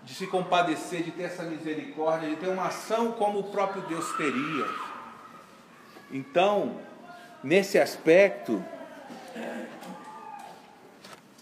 de 0.05 0.15
se 0.15 0.27
compadecer, 0.27 1.03
de 1.03 1.11
ter 1.11 1.25
essa 1.25 1.43
misericórdia, 1.43 2.31
de 2.31 2.37
ter 2.37 2.49
uma 2.49 2.67
ação 2.69 3.13
como 3.13 3.41
o 3.41 3.45
próprio 3.45 3.83
Deus 3.83 4.11
teria. 4.17 4.88
Então, 6.11 6.77
nesse 7.43 7.79
aspecto, 7.79 8.65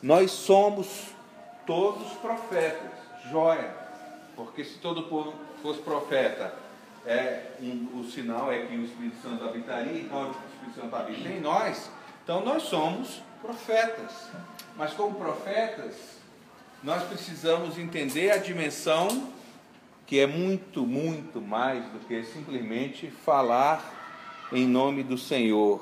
nós 0.02 0.30
somos 0.30 1.08
todos 1.66 2.12
profetas, 2.14 2.92
joia, 3.30 3.74
porque 4.34 4.64
se 4.64 4.78
todo 4.78 5.04
povo 5.04 5.34
fosse 5.62 5.80
profeta, 5.80 6.54
é, 7.06 7.52
um, 7.60 8.00
o 8.00 8.04
sinal 8.04 8.52
é 8.52 8.66
que 8.66 8.76
o 8.76 8.84
Espírito 8.84 9.16
Santo 9.22 9.44
habitaria, 9.44 10.00
então 10.00 10.28
o 10.28 10.30
Espírito 10.30 10.80
Santo 10.80 10.96
habita 10.96 11.28
em 11.28 11.40
nós, 11.40 11.90
então 12.22 12.44
nós 12.44 12.64
somos 12.64 13.22
profetas. 13.40 14.28
Mas 14.76 14.92
como 14.92 15.14
profetas, 15.14 15.94
nós 16.82 17.02
precisamos 17.04 17.78
entender 17.78 18.30
a 18.30 18.36
dimensão 18.36 19.32
que 20.06 20.20
é 20.20 20.26
muito, 20.26 20.86
muito 20.86 21.40
mais 21.40 21.84
do 21.86 21.98
que 22.06 22.22
simplesmente 22.24 23.10
falar 23.10 23.95
em 24.52 24.66
nome 24.66 25.02
do 25.02 25.18
Senhor, 25.18 25.80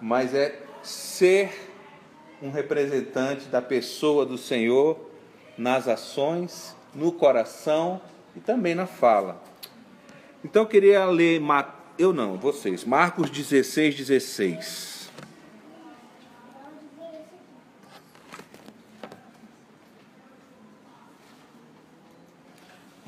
mas 0.00 0.34
é 0.34 0.62
ser 0.82 1.72
um 2.42 2.50
representante 2.50 3.46
da 3.46 3.60
pessoa 3.60 4.24
do 4.24 4.38
Senhor 4.38 4.98
nas 5.56 5.88
ações, 5.88 6.74
no 6.94 7.12
coração 7.12 8.00
e 8.36 8.40
também 8.40 8.74
na 8.74 8.86
fala. 8.86 9.42
Então 10.44 10.62
eu 10.62 10.68
queria 10.68 11.04
ler, 11.06 11.40
eu 11.98 12.12
não, 12.12 12.36
vocês, 12.36 12.84
Marcos 12.84 13.28
16, 13.28 13.94
16. 13.96 14.98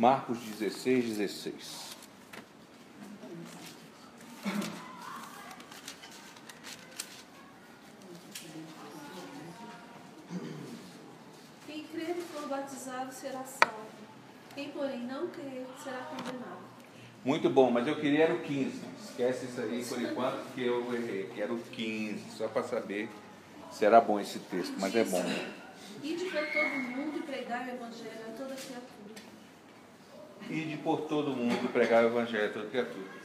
Marcos 0.00 0.38
16, 0.38 1.04
16. 1.04 1.90
Quem 11.66 11.84
crer 11.84 12.16
e 12.16 12.22
for 12.22 12.48
batizado 12.48 13.12
será 13.12 13.44
salvo. 13.44 13.86
Quem, 14.54 14.70
porém, 14.70 15.00
não 15.00 15.28
crer 15.28 15.66
será 15.84 15.98
condenado. 15.98 16.64
Muito 17.24 17.50
bom, 17.50 17.70
mas 17.70 17.86
eu 17.86 17.96
queria 17.96 18.24
era 18.24 18.34
o 18.34 18.40
15. 18.40 18.80
Esquece 19.02 19.46
isso 19.46 19.60
aí 19.60 19.84
por 19.84 20.00
enquanto, 20.00 20.54
que 20.54 20.64
eu 20.64 20.94
errei. 20.94 21.30
Quero 21.34 21.54
o 21.54 21.58
15, 21.58 22.30
só 22.36 22.48
para 22.48 22.62
saber 22.62 23.08
se 23.70 23.84
era 23.84 24.00
bom 24.00 24.18
esse 24.18 24.38
texto, 24.38 24.74
mas 24.78 24.94
é 24.94 25.04
bom. 25.04 25.24
Ide 26.02 26.24
para 26.26 26.46
todo 26.46 26.70
mundo 26.70 27.18
e 27.18 27.22
pregar 27.22 27.66
o 27.66 27.70
evangelho 27.70 28.20
a 28.26 28.32
toda 28.32 28.54
criatura 28.54 29.30
e 30.48 30.62
de 30.62 30.76
por 30.78 31.02
todo 31.02 31.30
mundo 31.30 31.70
pregar 31.72 32.04
o 32.04 32.06
evangelho 32.06 32.46
a 32.46 32.52
toda 32.52 32.66
criatura. 32.66 33.20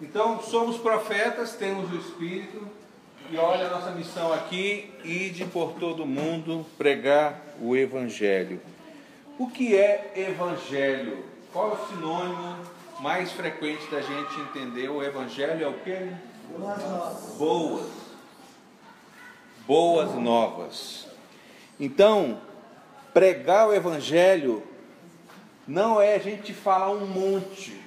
Então, 0.00 0.42
somos 0.42 0.76
profetas, 0.78 1.54
temos 1.54 1.90
o 1.92 1.96
Espírito, 1.96 2.68
e 3.30 3.36
olha 3.36 3.66
a 3.66 3.70
nossa 3.70 3.90
missão 3.92 4.32
aqui, 4.32 4.92
ide 5.04 5.44
por 5.46 5.72
todo 5.74 6.06
mundo 6.06 6.66
pregar 6.76 7.40
o 7.60 7.76
evangelho. 7.76 8.60
O 9.38 9.48
que 9.48 9.76
é 9.76 10.12
evangelho? 10.16 11.24
Qual 11.52 11.70
é 11.70 11.74
o 11.74 11.86
sinônimo 11.88 12.56
mais 13.00 13.32
frequente 13.32 13.90
da 13.90 14.00
gente 14.00 14.40
entender? 14.40 14.88
O 14.88 15.02
evangelho 15.02 15.64
é 15.64 15.68
o 15.68 15.74
quê? 15.80 16.10
Boas. 17.38 17.86
Boas 19.66 20.14
novas. 20.14 21.06
Então, 21.78 22.40
pregar 23.12 23.68
o 23.68 23.74
evangelho 23.74 24.62
não 25.66 26.00
é 26.00 26.14
a 26.14 26.18
gente 26.18 26.54
falar 26.54 26.90
um 26.90 27.06
monte, 27.06 27.78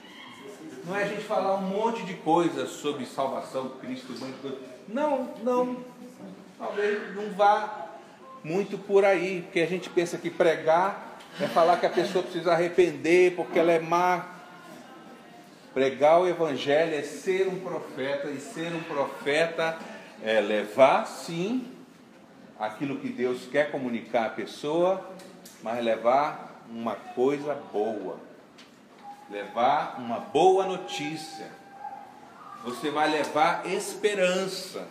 não 0.85 0.95
é 0.95 1.03
a 1.03 1.07
gente 1.07 1.23
falar 1.23 1.55
um 1.55 1.61
monte 1.61 2.03
de 2.03 2.15
coisas 2.15 2.69
sobre 2.71 3.05
salvação, 3.05 3.69
Cristo, 3.79 4.13
não, 4.87 5.29
não, 5.43 5.77
talvez 6.57 7.15
não 7.15 7.31
vá 7.31 7.87
muito 8.43 8.77
por 8.77 9.05
aí, 9.05 9.41
porque 9.43 9.61
a 9.61 9.67
gente 9.67 9.89
pensa 9.89 10.17
que 10.17 10.29
pregar 10.29 11.17
é 11.39 11.47
falar 11.47 11.77
que 11.77 11.85
a 11.85 11.89
pessoa 11.89 12.23
precisa 12.23 12.51
arrepender 12.51 13.35
porque 13.35 13.57
ela 13.57 13.71
é 13.71 13.79
má. 13.79 14.38
Pregar 15.73 16.19
o 16.19 16.27
Evangelho 16.27 16.95
é 16.95 17.03
ser 17.03 17.47
um 17.47 17.59
profeta, 17.59 18.29
e 18.29 18.39
ser 18.39 18.73
um 18.73 18.83
profeta 18.83 19.77
é 20.23 20.41
levar, 20.41 21.05
sim, 21.05 21.71
aquilo 22.59 22.97
que 22.97 23.09
Deus 23.09 23.47
quer 23.51 23.71
comunicar 23.71 24.25
à 24.25 24.29
pessoa, 24.29 25.09
mas 25.61 25.83
levar 25.83 26.63
uma 26.69 26.95
coisa 26.95 27.55
boa, 27.71 28.17
levar 29.29 29.95
uma 29.99 30.19
boa 30.19 30.65
notícia. 30.65 31.47
Você 32.63 32.89
vai 32.89 33.09
levar 33.09 33.65
esperança. 33.65 34.87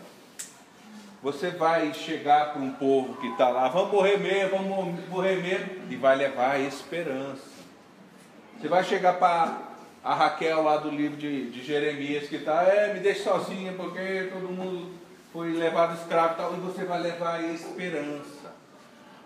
Você 1.21 1.51
vai 1.51 1.93
chegar 1.93 2.53
para 2.53 2.63
um 2.63 2.73
povo 2.75 3.21
que 3.21 3.27
está 3.27 3.49
lá, 3.49 3.69
vamos 3.69 3.93
morrer 3.93 4.19
mesmo, 4.19 4.57
vamos 4.57 5.09
morrer 5.09 5.37
mesmo, 5.43 5.91
e 5.91 5.97
vai 5.97 6.15
levar 6.15 6.61
esperança. 6.61 7.43
Você 8.57 8.69
vai 8.69 8.85
chegar 8.85 9.15
para 9.15 9.68
a 10.09 10.15
Raquel 10.15 10.63
lá 10.63 10.79
do 10.79 10.89
livro 10.89 11.19
de, 11.19 11.51
de 11.51 11.63
Jeremias, 11.63 12.27
que 12.31 12.37
está, 12.37 12.63
é, 12.63 12.95
me 12.95 13.01
deixe 13.01 13.25
sozinha, 13.25 13.75
porque 13.75 14.31
todo 14.33 14.49
mundo 14.49 14.95
foi 15.35 15.53
levado 15.53 15.99
escravo 16.01 16.33
e 16.33 16.37
tal, 16.39 16.55
e 16.55 16.61
você 16.61 16.83
vai 16.87 16.99
levar 16.99 17.45
esperança. 17.45 18.55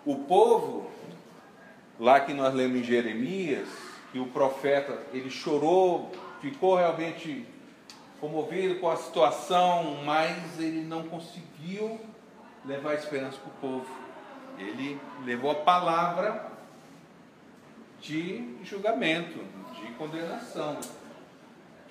O 0.05 0.17
povo 0.25 0.91
lá 1.97 2.19
que 2.19 2.33
nós 2.33 2.53
lemos 2.53 2.81
em 2.81 2.83
Jeremias, 2.83 3.69
que 4.11 4.19
o 4.19 4.25
profeta 4.25 4.99
ele 5.13 5.29
chorou, 5.29 6.11
ficou 6.41 6.75
realmente 6.75 7.47
comovido 8.19 8.75
com 8.81 8.89
a 8.89 8.97
situação, 8.97 10.01
mas 10.03 10.59
ele 10.59 10.81
não 10.81 11.03
conseguiu 11.03 11.97
levar 12.65 12.95
esperança 12.95 13.37
para 13.37 13.69
o 13.69 13.71
povo. 13.71 13.89
Ele 14.59 14.99
levou 15.23 15.49
a 15.49 15.55
palavra 15.55 16.51
de 18.01 18.57
julgamento, 18.65 19.39
condenação, 19.97 20.79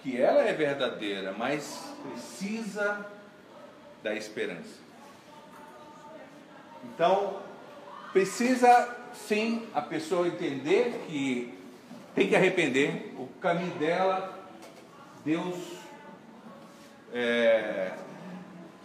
que 0.02 0.20
ela 0.20 0.42
é 0.42 0.52
verdadeira, 0.52 1.32
mas 1.36 1.94
precisa 2.02 3.06
da 4.02 4.14
esperança. 4.14 4.80
Então, 6.84 7.40
precisa 8.12 8.96
sim 9.14 9.66
a 9.74 9.80
pessoa 9.80 10.26
entender 10.26 11.04
que 11.06 11.58
tem 12.14 12.28
que 12.28 12.36
arrepender, 12.36 13.14
o 13.18 13.26
caminho 13.40 13.74
dela, 13.76 14.38
Deus 15.24 15.56
é, 17.12 17.92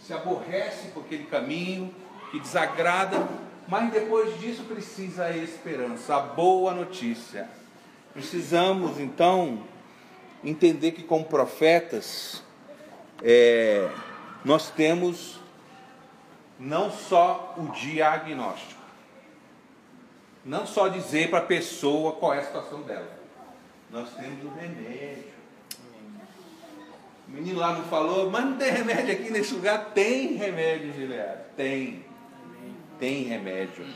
se 0.00 0.12
aborrece 0.12 0.88
por 0.88 1.04
aquele 1.04 1.24
caminho 1.24 1.94
que 2.30 2.38
desagrada, 2.38 3.28
mas 3.66 3.92
depois 3.92 4.38
disso 4.40 4.64
precisa 4.64 5.24
a 5.24 5.36
esperança, 5.36 6.16
a 6.16 6.20
boa 6.20 6.72
notícia. 6.72 7.48
Precisamos 8.18 8.98
então 8.98 9.62
entender 10.42 10.90
que, 10.90 11.04
como 11.04 11.24
profetas, 11.24 12.42
é, 13.22 13.88
nós 14.44 14.70
temos 14.72 15.38
não 16.58 16.90
só 16.90 17.54
o 17.56 17.70
diagnóstico, 17.70 18.82
não 20.44 20.66
só 20.66 20.88
dizer 20.88 21.30
para 21.30 21.38
a 21.38 21.42
pessoa 21.42 22.10
qual 22.10 22.34
é 22.34 22.40
a 22.40 22.44
situação 22.44 22.82
dela. 22.82 23.08
Nós 23.88 24.12
temos 24.14 24.44
o 24.44 24.48
remédio. 24.48 25.38
O 27.28 27.30
menino 27.30 27.60
lá 27.60 27.72
não 27.72 27.84
falou, 27.84 28.28
mas 28.32 28.44
não 28.44 28.56
tem 28.56 28.72
remédio 28.72 29.12
aqui 29.12 29.30
nesse 29.30 29.54
lugar? 29.54 29.92
Tem 29.94 30.34
remédio, 30.34 30.92
Gilead. 30.92 31.38
Tem. 31.56 32.04
Tem 32.98 33.22
remédio. 33.22 33.86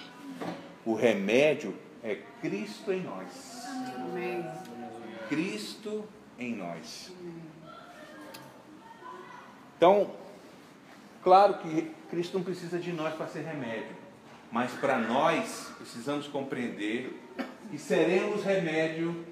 O 0.86 0.94
remédio 0.94 1.76
é 2.04 2.20
Cristo 2.40 2.92
em 2.92 3.00
nós. 3.00 3.71
Cristo 5.28 6.04
em 6.38 6.54
nós. 6.54 7.10
Então, 9.76 10.10
claro 11.22 11.54
que 11.54 11.90
Cristo 12.10 12.36
não 12.36 12.44
precisa 12.44 12.78
de 12.78 12.92
nós 12.92 13.14
para 13.14 13.26
ser 13.26 13.42
remédio. 13.42 13.96
Mas 14.50 14.70
para 14.72 14.98
nós, 14.98 15.70
precisamos 15.78 16.28
compreender 16.28 17.18
que 17.70 17.78
seremos 17.78 18.44
remédio 18.44 19.24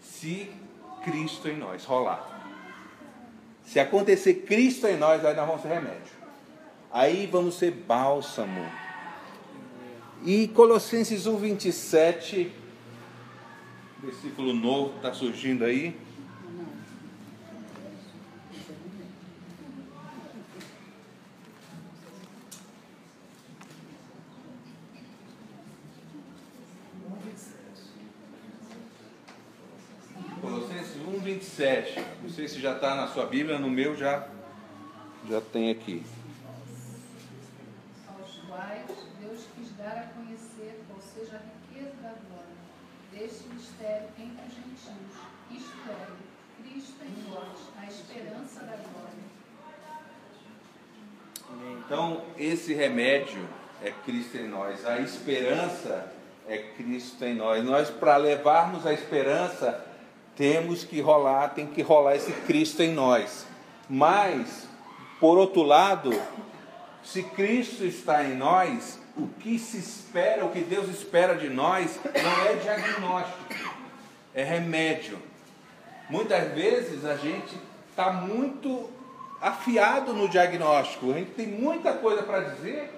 se 0.00 0.50
Cristo 1.02 1.48
em 1.48 1.56
nós 1.56 1.84
rolar. 1.84 2.36
Se 3.64 3.80
acontecer 3.80 4.34
Cristo 4.46 4.86
em 4.86 4.96
nós, 4.96 5.24
aí 5.24 5.34
nós 5.34 5.46
vamos 5.46 5.62
ser 5.62 5.68
remédio. 5.68 6.14
Aí 6.92 7.26
vamos 7.26 7.58
ser 7.58 7.70
bálsamo. 7.70 8.64
E 10.24 10.48
Colossenses 10.48 11.26
1, 11.26 11.36
27, 11.36 12.52
versículo 14.06 14.54
novo 14.54 14.94
está 14.96 15.12
surgindo 15.12 15.64
aí. 15.64 15.98
Colossenses 30.40 30.96
1, 31.04 31.18
27. 31.18 32.04
Não 32.22 32.30
sei 32.30 32.46
se 32.46 32.60
já 32.60 32.76
está 32.76 32.94
na 32.94 33.08
sua 33.08 33.26
Bíblia, 33.26 33.58
no 33.58 33.68
meu 33.68 33.96
já, 33.96 34.28
já 35.28 35.40
tem 35.40 35.70
aqui. 35.72 36.04
aos 38.06 38.36
quais 38.46 38.86
Deus 39.20 39.40
quis 39.56 39.76
dar 39.76 39.98
a 39.98 40.02
conhecer 40.14 40.84
qual 40.86 41.00
seja 41.00 41.38
a 41.38 41.74
riqueza 41.74 41.96
da 42.00 42.10
glória 42.10 42.56
deste 43.18 43.48
mistério 43.48 44.08
entre 44.18 44.44
os 44.46 44.54
gentios, 44.54 45.16
isto 45.50 45.88
é, 45.88 46.62
Cristo 46.62 47.02
em 47.02 47.30
vós, 47.30 47.70
a 47.78 47.86
esperança 47.86 48.60
da 48.60 48.76
glória. 48.76 49.26
Então, 51.78 52.24
esse 52.36 52.74
remédio 52.74 53.48
é 53.82 53.90
Cristo 54.06 54.36
em 54.36 54.48
nós, 54.48 54.86
a 54.86 55.00
esperança 55.00 56.12
é 56.48 56.58
Cristo 56.58 57.24
em 57.24 57.34
nós. 57.34 57.64
Nós, 57.64 57.90
para 57.90 58.16
levarmos 58.16 58.86
a 58.86 58.92
esperança, 58.92 59.84
temos 60.36 60.84
que 60.84 61.00
rolar, 61.00 61.48
tem 61.48 61.66
que 61.66 61.82
rolar 61.82 62.14
esse 62.14 62.32
Cristo 62.32 62.82
em 62.82 62.92
nós. 62.92 63.44
Mas, 63.90 64.68
por 65.18 65.36
outro 65.36 65.62
lado, 65.62 66.10
se 67.02 67.22
Cristo 67.22 67.84
está 67.84 68.22
em 68.22 68.36
nós, 68.36 69.00
o 69.16 69.26
que 69.40 69.58
se 69.58 69.78
espera, 69.78 70.44
o 70.44 70.50
que 70.50 70.60
Deus 70.60 70.88
espera 70.88 71.34
de 71.34 71.48
nós, 71.48 71.98
não 72.04 72.46
é 72.46 72.54
diagnóstico, 72.54 73.74
é 74.32 74.44
remédio. 74.44 75.18
Muitas 76.08 76.52
vezes 76.52 77.04
a 77.04 77.16
gente 77.16 77.56
está 77.90 78.12
muito 78.12 78.88
afiado 79.40 80.12
no 80.12 80.28
diagnóstico, 80.28 81.10
a 81.10 81.14
gente 81.14 81.32
tem 81.32 81.46
muita 81.46 81.92
coisa 81.94 82.22
para 82.22 82.40
dizer, 82.40 82.95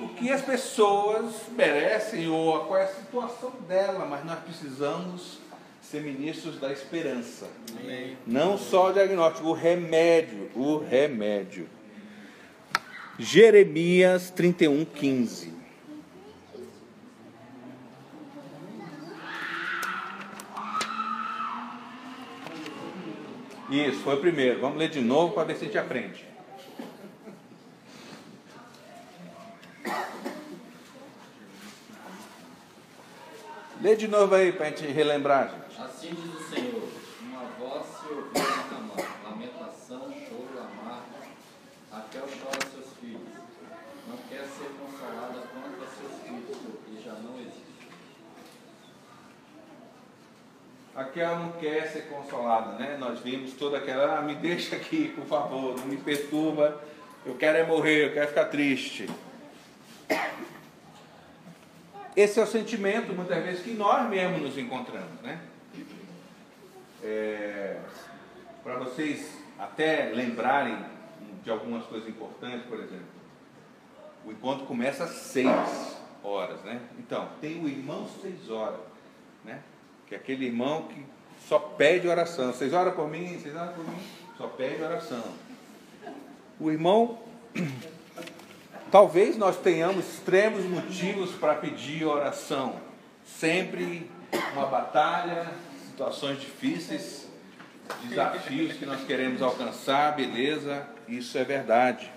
o 0.00 0.08
que 0.08 0.32
as 0.32 0.42
pessoas 0.42 1.34
merecem 1.50 2.28
ou 2.28 2.64
qual 2.64 2.80
é 2.80 2.84
a 2.84 2.88
situação 2.88 3.52
dela, 3.68 4.06
mas 4.06 4.24
nós 4.24 4.38
precisamos 4.38 5.38
ser 5.82 6.02
ministros 6.02 6.58
da 6.58 6.72
esperança. 6.72 7.46
Amém. 7.78 8.16
Não 8.26 8.56
só 8.56 8.88
o 8.88 8.92
diagnóstico, 8.92 9.48
o 9.48 9.52
remédio, 9.52 10.50
o 10.54 10.78
remédio. 10.78 11.68
Jeremias 13.18 14.30
31, 14.30 14.84
15. 14.86 15.52
Isso, 23.70 24.00
foi 24.00 24.14
o 24.14 24.20
primeiro. 24.20 24.60
Vamos 24.60 24.78
ler 24.78 24.88
de 24.88 25.00
novo 25.00 25.34
para 25.34 25.44
ver 25.44 25.56
se 25.56 25.64
a 25.64 25.66
gente 25.66 25.78
aprende. 25.78 26.29
Lê 33.82 33.96
de 33.96 34.06
novo 34.06 34.34
aí 34.34 34.52
para 34.52 34.66
a 34.66 34.68
gente 34.68 34.92
relembrar, 34.92 35.48
gente. 35.48 35.80
Assim 35.80 36.10
diz 36.14 36.34
o 36.34 36.54
Senhor: 36.54 36.82
uma 37.22 37.44
voz 37.58 37.86
se 37.86 38.12
ouviu 38.12 38.30
em 38.34 38.74
Ramá, 38.74 38.94
lamentação, 39.24 40.12
choro, 40.28 40.50
amargo. 40.58 41.06
Raquel 41.90 42.28
chora 42.42 42.58
seus 42.70 42.92
filhos. 43.00 43.22
Não 44.06 44.18
quer 44.28 44.44
ser 44.44 44.68
consolada 44.78 45.46
quanto 45.50 45.82
a 45.82 45.86
seus 45.86 46.22
filhos, 46.22 46.58
porque 46.58 47.02
já 47.02 47.14
não 47.14 47.40
existe. 47.40 47.64
Aquela 50.94 51.38
não 51.38 51.52
quer 51.52 51.88
ser 51.90 52.02
consolada, 52.02 52.72
né? 52.72 52.98
Nós 53.00 53.20
vimos 53.20 53.54
toda 53.54 53.78
aquela, 53.78 54.18
ah, 54.18 54.20
me 54.20 54.34
deixa 54.34 54.76
aqui, 54.76 55.08
por 55.08 55.24
favor, 55.24 55.78
não 55.78 55.86
me 55.86 55.96
perturba. 55.96 56.82
Eu 57.24 57.34
quero 57.34 57.56
é 57.56 57.64
morrer, 57.64 58.08
eu 58.08 58.12
quero 58.12 58.28
ficar 58.28 58.44
triste. 58.46 59.08
Esse 62.16 62.40
é 62.40 62.42
o 62.42 62.46
sentimento, 62.46 63.12
muitas 63.12 63.42
vezes, 63.42 63.62
que 63.62 63.72
nós 63.72 64.08
mesmos 64.08 64.42
nos 64.42 64.58
encontramos, 64.58 65.20
né? 65.22 65.40
É, 67.02 67.78
Para 68.62 68.78
vocês 68.78 69.38
até 69.58 70.10
lembrarem 70.14 70.76
de 71.42 71.50
algumas 71.50 71.84
coisas 71.86 72.08
importantes, 72.08 72.66
por 72.66 72.78
exemplo, 72.78 73.06
o 74.24 74.32
encontro 74.32 74.66
começa 74.66 75.04
às 75.04 75.10
seis 75.10 75.96
horas, 76.22 76.60
né? 76.62 76.80
Então, 76.98 77.28
tem 77.40 77.62
o 77.62 77.68
irmão 77.68 78.06
seis 78.20 78.50
horas, 78.50 78.80
né? 79.44 79.62
Que 80.06 80.14
é 80.14 80.18
aquele 80.18 80.46
irmão 80.46 80.88
que 80.88 81.04
só 81.48 81.58
pede 81.58 82.06
oração. 82.06 82.52
Seis 82.52 82.72
horas 82.72 82.94
por 82.94 83.08
mim, 83.08 83.38
seis 83.40 83.54
horas 83.54 83.74
por 83.74 83.86
mim, 83.88 83.98
só 84.36 84.46
pede 84.48 84.82
oração. 84.82 85.22
O 86.58 86.70
irmão, 86.70 87.18
talvez 88.90 89.36
nós 89.36 89.56
tenhamos 89.56 90.06
extremos 90.06 90.64
motivos 90.64 91.32
para 91.32 91.54
pedir 91.54 92.04
oração. 92.04 92.80
Sempre 93.24 94.10
uma 94.52 94.66
batalha, 94.66 95.50
situações 95.86 96.40
difíceis, 96.40 97.28
desafios 98.04 98.76
que 98.76 98.86
nós 98.86 99.04
queremos 99.04 99.42
alcançar, 99.42 100.14
beleza, 100.16 100.86
isso 101.08 101.36
é 101.38 101.44
verdade. 101.44 102.10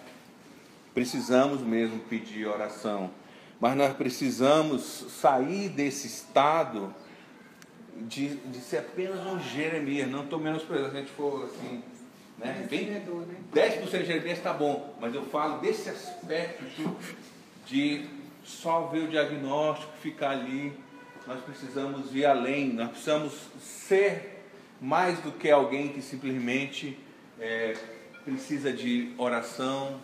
Precisamos 0.93 1.61
mesmo 1.61 1.99
pedir 2.01 2.47
oração, 2.47 3.11
mas 3.59 3.75
nós 3.75 3.93
precisamos 3.93 5.05
sair 5.09 5.69
desse 5.69 6.07
estado 6.07 6.93
de, 8.07 8.35
de 8.35 8.59
ser 8.59 8.77
apenas 8.77 9.25
um 9.25 9.39
Jeremias, 9.39 10.09
não 10.09 10.23
estou 10.23 10.39
menosprezando, 10.39 10.91
se 10.91 10.97
a 10.97 10.99
gente 10.99 11.11
for 11.11 11.45
assim, 11.45 11.83
né? 12.37 12.67
Bem, 12.69 13.01
10% 13.53 13.89
de 13.89 14.05
Jeremias 14.05 14.37
está 14.37 14.53
bom, 14.53 14.95
mas 14.99 15.13
eu 15.13 15.23
falo 15.25 15.59
desse 15.59 15.89
aspecto 15.89 16.95
de 17.65 18.05
só 18.43 18.87
ver 18.87 19.03
o 19.03 19.07
diagnóstico, 19.07 19.91
ficar 20.01 20.31
ali. 20.31 20.73
Nós 21.25 21.41
precisamos 21.41 22.13
ir 22.13 22.25
além, 22.25 22.73
nós 22.73 22.89
precisamos 22.89 23.33
ser 23.59 24.43
mais 24.81 25.19
do 25.19 25.31
que 25.31 25.49
alguém 25.49 25.89
que 25.89 26.01
simplesmente 26.01 26.97
é, 27.39 27.75
precisa 28.25 28.73
de 28.73 29.13
oração, 29.17 29.99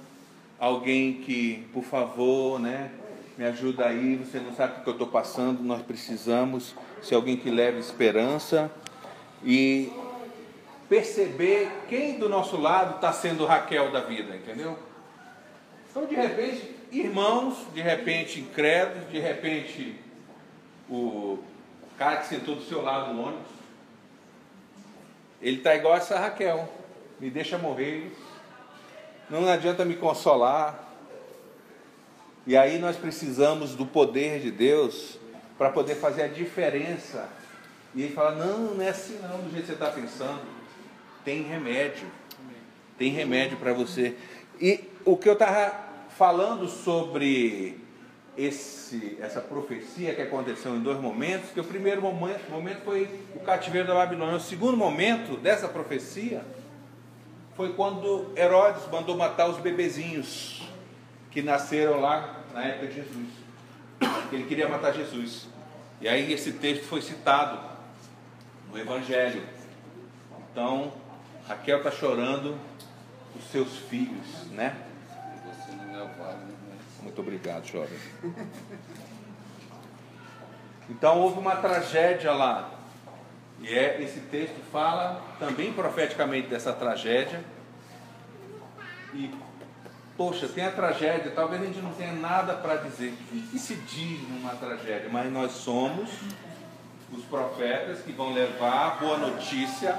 alguém 0.58 1.16
que, 1.22 1.68
por 1.74 1.84
favor, 1.84 2.60
né, 2.60 2.90
me 3.38 3.46
ajuda 3.46 3.88
aí, 3.88 4.16
você 4.16 4.40
não 4.40 4.54
sabe 4.54 4.80
o 4.80 4.84
que 4.84 4.90
eu 4.90 4.94
estou 4.94 5.08
passando, 5.08 5.64
nós 5.64 5.82
precisamos. 5.82 6.76
Ser 7.02 7.16
alguém 7.16 7.38
que 7.38 7.50
leve 7.50 7.80
esperança. 7.80 8.70
E 9.44 9.90
perceber 10.90 11.72
quem 11.88 12.18
do 12.18 12.28
nosso 12.28 12.58
lado 12.58 12.96
está 12.96 13.14
sendo 13.14 13.46
Raquel 13.46 13.92
da 13.92 14.02
vida, 14.02 14.36
entendeu? 14.36 14.78
Então, 15.90 16.06
de 16.06 16.16
repente, 16.16 16.76
irmãos, 16.92 17.56
de 17.74 17.82
repente, 17.82 18.40
incrédulos, 18.42 19.10
de 19.10 19.20
repente, 19.20 19.96
o 20.90 21.38
cara 21.98 22.18
que 22.18 22.28
sentou 22.28 22.56
do 22.56 22.64
seu 22.64 22.82
lado 22.82 23.14
no 23.14 23.28
ônibus, 23.28 23.60
ele 25.42 25.58
está 25.58 25.76
igual 25.76 25.96
essa 25.96 26.20
Raquel, 26.20 26.68
me 27.20 27.30
deixa 27.30 27.58
morrer, 27.58 28.12
não 29.30 29.48
adianta 29.48 29.86
me 29.86 29.96
consolar. 29.96 30.88
E 32.48 32.58
aí 32.58 32.80
nós 32.80 32.98
precisamos 32.98 33.76
do 33.76 33.86
poder 33.86 34.40
de 34.40 34.50
Deus 34.50 35.20
para 35.58 35.70
poder 35.70 35.96
fazer 35.96 36.24
a 36.24 36.28
diferença. 36.28 37.30
E 37.94 38.04
ele 38.04 38.14
fala: 38.14 38.32
não, 38.32 38.76
não 38.76 38.84
é 38.84 38.90
assim 38.90 39.20
não, 39.22 39.38
do 39.40 39.52
jeito 39.52 39.62
que 39.62 39.68
você 39.68 39.74
está 39.74 39.92
pensando. 39.92 40.42
Tem 41.24 41.44
remédio. 41.44 42.08
Tem 42.98 43.12
remédio 43.12 43.58
para 43.58 43.74
você. 43.74 44.16
E 44.60 44.84
o 45.06 45.16
que 45.16 45.30
eu 45.30 45.34
estava 45.34 45.74
falando 46.18 46.68
sobre 46.68 47.80
esse, 48.38 49.18
essa 49.22 49.42
profecia 49.42 50.14
que 50.16 50.22
aconteceu 50.22 50.76
em 50.76 50.82
dois 50.82 51.00
momentos, 51.00 51.50
que 51.52 51.60
o 51.60 51.64
primeiro 51.64 52.02
momento, 52.02 52.50
momento 52.50 52.84
foi 52.84 53.10
o 53.36 53.40
cativeiro 53.40 53.88
da 53.88 53.94
Babilônia. 53.94 54.36
O 54.36 54.40
segundo 54.40 54.78
momento 54.78 55.38
dessa 55.38 55.68
profecia 55.68 56.42
foi 57.56 57.74
quando 57.74 58.32
Herodes 58.38 58.88
mandou 58.90 59.18
matar 59.18 59.50
os 59.50 59.58
bebezinhos 59.58 60.62
que 61.32 61.42
nasceram 61.42 62.00
lá 62.00 62.44
na 62.54 62.64
época 62.64 62.88
de 62.88 62.96
Jesus. 62.96 63.28
Ele 64.32 64.44
queria 64.46 64.70
matar 64.70 64.94
Jesus. 64.94 65.48
E 66.00 66.08
aí 66.08 66.32
esse 66.32 66.54
texto 66.54 66.86
foi 66.86 67.02
citado 67.02 67.60
no 68.72 68.80
Evangelho. 68.80 69.44
Então, 70.52 70.94
Raquel 71.50 71.80
está 71.80 71.90
chorando 71.90 72.56
os 73.36 73.44
seus 73.52 73.76
filhos, 73.76 74.46
né? 74.52 74.78
Você 75.44 75.72
não 75.72 76.00
é 76.00 76.04
o 76.04 76.06
né? 76.06 76.78
Muito 77.02 77.20
obrigado, 77.22 77.66
jovem. 77.66 77.98
Então 80.88 81.20
houve 81.20 81.40
uma 81.40 81.56
tragédia 81.56 82.32
lá. 82.32 82.72
E 83.62 83.68
é, 83.68 84.02
esse 84.02 84.20
texto 84.22 84.60
fala 84.72 85.22
também 85.40 85.74
profeticamente 85.74 86.48
dessa 86.48 86.72
tragédia. 86.72 87.44
E 89.14 89.32
poxa, 90.16 90.48
tem 90.48 90.66
a 90.66 90.72
tragédia, 90.72 91.32
talvez 91.32 91.62
a 91.62 91.66
gente 91.66 91.80
não 91.80 91.94
tenha 91.94 92.14
nada 92.14 92.54
para 92.56 92.76
dizer. 92.76 93.12
O 93.32 93.50
que 93.50 93.58
se 93.58 93.76
diz 93.76 94.22
numa 94.30 94.56
tragédia? 94.56 95.10
Mas 95.12 95.32
nós 95.32 95.52
somos 95.54 96.10
os 97.12 97.24
profetas 97.26 98.02
que 98.02 98.12
vão 98.12 98.34
levar 98.34 98.88
a 98.88 98.90
boa 99.00 99.18
notícia 99.18 99.98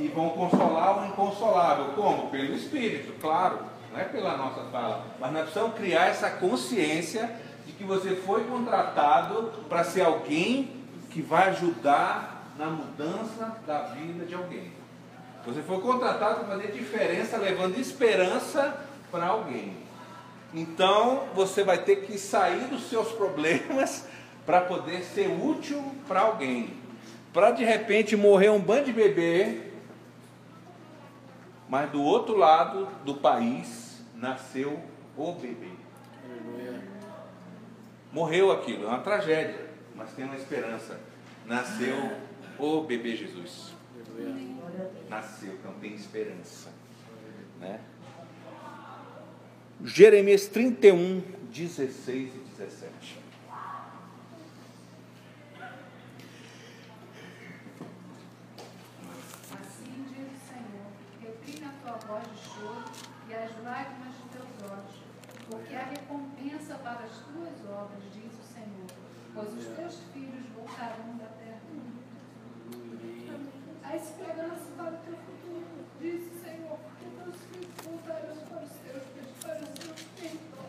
e 0.00 0.08
vão 0.08 0.30
consolar 0.30 1.02
o 1.02 1.06
inconsolável. 1.08 1.92
Como? 1.94 2.30
Pelo 2.30 2.54
Espírito, 2.54 3.12
claro, 3.20 3.58
não 3.92 4.00
é 4.00 4.04
pela 4.04 4.36
nossa 4.36 4.62
fala. 4.72 5.04
Mas 5.20 5.32
nós 5.32 5.42
precisamos 5.42 5.76
criar 5.76 6.06
essa 6.06 6.30
consciência 6.30 7.30
de 7.66 7.72
que 7.72 7.84
você 7.84 8.16
foi 8.16 8.44
contratado 8.44 9.52
para 9.68 9.84
ser 9.84 10.02
alguém 10.02 10.70
que 11.10 11.20
vai 11.20 11.50
ajudar 11.50 12.54
na 12.58 12.66
mudança 12.66 13.58
da 13.66 13.82
vida 13.82 14.24
de 14.24 14.34
alguém. 14.34 14.72
Você 15.46 15.62
foi 15.62 15.80
contratado 15.80 16.44
para 16.44 16.56
fazer 16.56 16.72
diferença, 16.72 17.36
levando 17.36 17.78
esperança 17.78 18.76
para 19.10 19.26
alguém. 19.26 19.76
Então 20.54 21.24
você 21.34 21.62
vai 21.62 21.78
ter 21.78 22.02
que 22.06 22.18
sair 22.18 22.66
dos 22.68 22.88
seus 22.88 23.12
problemas 23.12 24.06
para 24.46 24.62
poder 24.62 25.02
ser 25.02 25.28
útil 25.28 25.82
para 26.08 26.20
alguém. 26.20 26.70
Para 27.32 27.50
de 27.52 27.64
repente 27.64 28.16
morrer 28.16 28.50
um 28.50 28.58
bando 28.58 28.86
de 28.86 28.92
bebê, 28.92 29.69
mas 31.70 31.90
do 31.90 32.02
outro 32.02 32.36
lado 32.36 32.86
do 33.04 33.14
país 33.14 34.02
nasceu 34.14 34.78
o 35.16 35.32
bebê. 35.32 35.70
Morreu 38.12 38.50
aquilo, 38.50 38.84
é 38.84 38.88
uma 38.88 38.98
tragédia, 38.98 39.70
mas 39.94 40.12
tem 40.12 40.24
uma 40.24 40.36
esperança. 40.36 41.00
Nasceu 41.46 41.96
o 42.58 42.82
bebê 42.82 43.16
Jesus. 43.16 43.72
Nasceu, 45.08 45.54
então 45.54 45.72
tem 45.80 45.94
esperança. 45.94 46.70
Né? 47.60 47.80
Jeremias 49.84 50.46
31, 50.46 51.22
16 51.50 52.34
e 52.34 52.38
17. 52.38 53.18
Assim 59.52 60.04
diz 60.08 60.26
o 60.26 60.48
Senhor: 60.48 60.90
reprime 61.20 61.66
a 61.66 61.79
tua 61.90 61.98
voz 62.06 62.22
de 62.24 62.38
choro 62.38 62.84
e 63.28 63.34
as 63.34 63.50
lágrimas 63.64 64.14
de 64.14 64.22
teus 64.30 64.70
olhos, 64.70 64.94
porque 65.50 65.74
há 65.74 65.84
recompensa 65.84 66.74
para 66.76 67.00
as 67.04 67.18
tuas 67.18 67.58
obras, 67.68 68.02
diz 68.12 68.32
o 68.32 68.54
Senhor, 68.54 68.86
pois 69.34 69.52
os 69.54 69.76
teus 69.76 69.98
filhos 70.12 70.46
voltarão 70.54 71.16
da 71.18 71.26
terra. 71.26 71.60
A 73.82 73.96
esperança 73.96 74.66
para 74.76 74.92
o 74.92 74.98
teu 74.98 75.16
futuro, 75.16 75.66
diz 76.00 76.32
o 76.32 76.44
Senhor, 76.44 76.78
porque 76.78 77.06
teus 77.24 77.36
filhos 77.50 77.74
voltarão 77.84 78.36
para 78.36 78.62
os 78.62 78.70
teus 78.70 79.02
para 79.40 79.54
os 79.54 79.70
seus 79.82 80.00
territórios. 80.16 80.60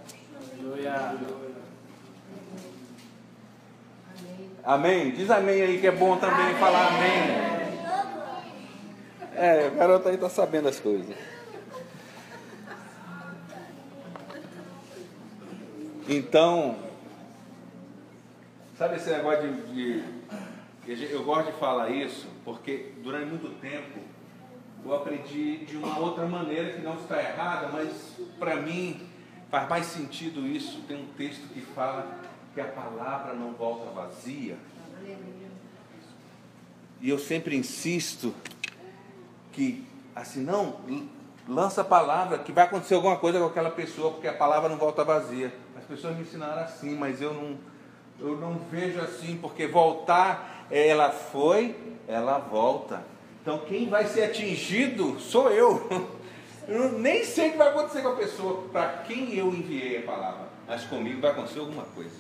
Amém? 4.63 5.12
Diz 5.12 5.29
amém 5.29 5.62
aí 5.62 5.79
que 5.79 5.88
é 5.88 5.91
bom 5.91 6.17
também 6.17 6.55
falar 6.55 6.88
amém. 6.88 7.61
É, 9.41 9.69
o 9.69 9.71
garoto 9.71 10.08
aí 10.08 10.13
está 10.13 10.30
sabendo 10.30 10.67
as 10.67 10.80
coisas. 10.80 11.15
Então, 16.08 16.77
sabe 18.77 18.97
esse 18.97 19.10
negócio 19.10 19.51
de, 19.73 20.04
de. 20.86 21.12
Eu 21.12 21.23
gosto 21.23 21.51
de 21.51 21.58
falar 21.58 21.89
isso 21.89 22.27
porque 22.45 22.91
durante 23.01 23.30
muito 23.30 23.60
tempo 23.60 23.99
eu 24.86 24.93
aprendi 24.93 25.65
de 25.65 25.75
uma 25.75 25.97
outra 25.97 26.27
maneira 26.27 26.73
que 26.73 26.82
não 26.84 26.97
está 26.97 27.19
errada, 27.19 27.69
mas 27.69 27.89
para 28.38 28.58
mim 28.58 29.10
faz 29.49 29.67
mais 29.67 29.88
sentido 29.88 30.45
isso. 30.45 30.84
Tem 30.88 30.97
um 30.97 31.08
texto 31.17 31.51
que 31.51 31.62
fala 31.62 32.15
que 32.54 32.62
a 32.62 32.65
palavra 32.65 33.34
não 33.34 33.54
volta 33.54 33.89
vazia. 33.89 34.56
E 37.01 37.10
eu 37.10 37.17
sempre 37.17 37.56
insisto 37.56 38.36
que, 39.52 39.86
assim, 40.16 40.42
não, 40.42 40.78
lança 41.48 41.82
a 41.82 41.84
palavra, 41.84 42.38
que 42.40 42.52
vai 42.52 42.66
acontecer 42.66 42.96
alguma 42.96 43.18
coisa 43.18 43.40
com 43.40 43.46
aquela 43.46 43.72
pessoa, 43.72 44.12
porque 44.12 44.28
a 44.28 44.34
palavra 44.34 44.70
não 44.70 44.78
volta 44.78 45.04
vazia. 45.04 45.54
As 45.78 45.84
pessoas 45.86 46.16
me 46.16 46.22
ensinaram 46.22 46.62
assim, 46.62 46.96
mas 46.96 47.22
eu 47.22 47.34
não, 47.34 47.58
eu 48.20 48.38
não 48.38 48.60
vejo 48.70 49.00
assim, 49.02 49.38
porque 49.42 49.68
voltar, 49.68 50.66
ela 50.70 51.12
foi, 51.12 51.76
ela 52.08 52.38
volta. 52.38 53.04
Então 53.42 53.60
quem 53.60 53.90
vai 53.90 54.06
ser 54.06 54.24
atingido 54.24 55.20
sou 55.20 55.50
eu. 55.50 55.88
Eu 56.68 56.92
nem 57.00 57.26
sei 57.26 57.50
o 57.50 57.52
que 57.54 57.58
vai 57.58 57.70
acontecer 57.70 58.02
com 58.04 58.10
a 58.10 58.16
pessoa, 58.16 58.64
para 58.72 58.88
quem 59.06 59.34
eu 59.36 59.48
enviei 59.48 59.98
a 59.98 60.04
palavra, 60.04 60.48
mas 60.68 60.84
comigo 60.84 61.20
vai 61.20 61.32
acontecer 61.32 61.60
alguma 61.60 61.84
coisa. 61.84 62.16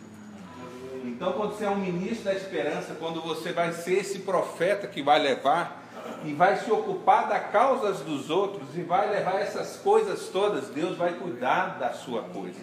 Então, 1.05 1.33
quando 1.33 1.55
você 1.55 1.63
é 1.63 1.69
um 1.69 1.77
ministro 1.77 2.25
da 2.25 2.33
esperança, 2.33 2.95
quando 2.99 3.21
você 3.21 3.53
vai 3.53 3.71
ser 3.71 3.99
esse 3.99 4.19
profeta 4.19 4.87
que 4.87 5.01
vai 5.01 5.19
levar 5.19 5.80
e 6.23 6.33
vai 6.33 6.57
se 6.57 6.71
ocupar 6.71 7.27
das 7.27 7.51
causas 7.51 7.99
dos 8.01 8.29
outros 8.29 8.69
e 8.75 8.81
vai 8.81 9.09
levar 9.09 9.39
essas 9.39 9.77
coisas 9.77 10.29
todas, 10.29 10.67
Deus 10.69 10.97
vai 10.97 11.13
cuidar 11.13 11.79
da 11.79 11.93
sua 11.93 12.23
coisa. 12.23 12.59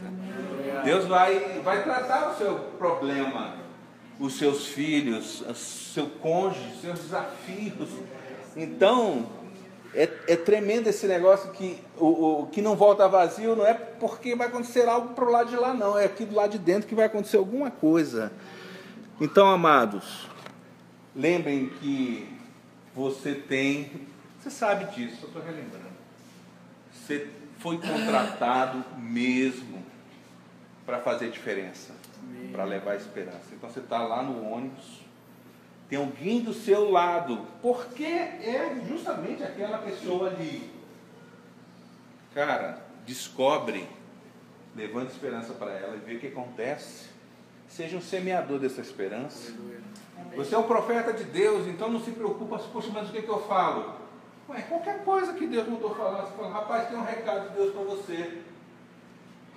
Deus 0.85 1.07
vai, 1.07 1.61
vai 1.65 1.83
tratar 1.83 2.31
o 2.31 2.37
seu 2.37 2.55
problema, 2.79 3.57
os 4.19 4.39
seus 4.39 4.67
filhos, 4.67 5.41
o 5.43 5.55
seu 5.55 6.07
cônjuge, 6.07 6.81
seus 6.81 7.01
desafios. 7.01 7.89
Então, 8.57 9.27
é, 9.95 10.09
é 10.29 10.37
tremendo 10.37 10.89
esse 10.89 11.07
negócio 11.07 11.51
que 11.51 11.81
o, 11.97 12.43
o, 12.43 12.47
que 12.47 12.63
não 12.63 12.77
volta 12.77 13.09
vazio 13.09 13.57
não 13.57 13.67
é 13.67 13.75
porque 13.75 14.35
vai 14.35 14.47
acontecer 14.47 14.89
algo 14.89 15.15
para 15.15 15.25
o 15.25 15.31
lado 15.31 15.51
de 15.51 15.57
lá, 15.57 15.75
não. 15.75 15.99
É 15.99 16.05
aqui 16.05 16.25
do 16.25 16.35
lado 16.35 16.53
de 16.53 16.59
dentro 16.59 16.89
que 16.89 16.95
vai 16.95 17.07
acontecer 17.07 17.37
alguma 17.37 17.71
coisa. 17.71 18.31
Então, 19.21 19.49
amados, 19.49 20.29
lembrem 21.15 21.71
que 21.81 22.38
você 22.95 23.35
tem. 23.35 24.09
Você 24.41 24.51
sabe 24.51 24.85
disso, 24.95 25.19
eu 25.23 25.29
estou 25.29 25.43
relembrando. 25.43 25.89
Você 26.93 27.29
foi 27.59 27.79
contratado 27.79 28.85
mesmo 28.99 29.85
para 30.87 31.01
fazer 31.01 31.31
diferença, 31.31 31.93
para 32.53 32.65
levar 32.65 32.97
esperança. 32.97 33.53
Então 33.53 33.69
você 33.69 33.81
está 33.81 33.99
lá 33.99 34.23
no 34.23 34.45
ônibus 34.49 35.09
tem 35.89 35.99
alguém 35.99 36.43
do 36.43 36.53
seu 36.53 36.91
lado, 36.91 37.47
porque 37.63 38.05
é 38.05 38.79
justamente 38.87 39.43
aquela 39.43 39.79
pessoa 39.79 40.29
ali. 40.29 40.71
Cara, 42.35 42.85
descobre, 43.07 43.89
levando 44.77 45.09
esperança 45.09 45.55
para 45.55 45.73
ela 45.73 45.97
e 45.97 46.01
vê 46.01 46.17
o 46.17 46.21
que 46.21 46.27
acontece. 46.27 47.09
Seja 47.69 47.97
um 47.97 48.01
semeador 48.01 48.59
dessa 48.59 48.81
esperança. 48.81 49.53
Você 50.35 50.55
é 50.55 50.59
um 50.59 50.65
profeta 50.65 51.13
de 51.13 51.25
Deus, 51.25 51.67
então 51.67 51.91
não 51.91 52.01
se 52.01 52.11
preocupa, 52.11 52.59
poxa, 52.59 52.91
mas 52.93 53.09
o 53.09 53.13
que, 53.13 53.23
que 53.23 53.29
eu 53.29 53.41
falo? 53.47 53.95
Ué, 54.49 54.63
qualquer 54.63 55.05
coisa 55.05 55.33
que 55.35 55.47
Deus 55.47 55.69
mandou 55.69 55.95
falar, 55.95 56.23
você 56.23 56.37
fala, 56.37 56.53
rapaz, 56.53 56.89
tem 56.89 56.97
um 56.97 57.05
recado 57.05 57.51
de 57.51 57.57
Deus 57.57 57.75
para 57.75 57.83
você. 57.83 58.43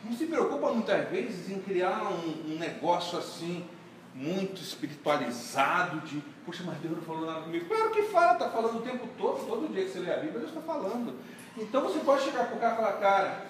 Não 0.04 0.14
se 0.14 0.26
preocupa 0.26 0.72
muitas 0.72 1.10
vezes 1.10 1.50
em 1.50 1.62
criar 1.62 2.04
um, 2.12 2.54
um 2.54 2.58
negócio 2.58 3.18
assim, 3.18 3.66
muito 4.14 4.62
espiritualizado 4.62 6.02
de, 6.02 6.22
poxa, 6.46 6.64
mas 6.66 6.78
Deus 6.80 6.98
não 6.98 7.04
falou 7.04 7.26
nada 7.26 7.42
comigo. 7.42 7.66
Claro 7.68 7.92
que 7.92 8.04
fala, 8.04 8.34
está 8.34 8.50
falando 8.50 8.80
o 8.80 8.82
tempo 8.82 9.08
todo, 9.18 9.48
todo 9.48 9.72
dia 9.72 9.86
que 9.86 9.92
você 9.92 10.00
lê 10.00 10.12
a 10.12 10.18
Bíblia, 10.18 10.40
Deus 10.40 10.50
está 10.50 10.62
falando. 10.62 11.16
Então 11.58 11.82
você 11.82 12.00
pode 12.00 12.24
chegar 12.24 12.48
para 12.48 12.58
o 12.58 12.60
cara 12.60 12.74
e 12.74 12.78
falar, 12.78 12.94
cara, 12.94 13.46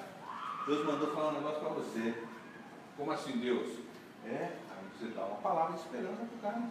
Deus 0.68 0.86
mandou 0.86 1.14
falar 1.14 1.30
um 1.30 1.36
negócio 1.36 1.60
para 1.60 1.70
você. 1.70 2.14
Como 2.98 3.12
assim, 3.12 3.38
Deus? 3.38 3.70
É, 4.26 4.50
aí 4.70 4.86
você 5.00 5.08
dá 5.14 5.26
uma 5.26 5.38
palavra 5.38 5.74
de 5.74 5.82
esperança 5.82 6.16
para 6.16 6.50
o 6.50 6.54
cara. 6.54 6.64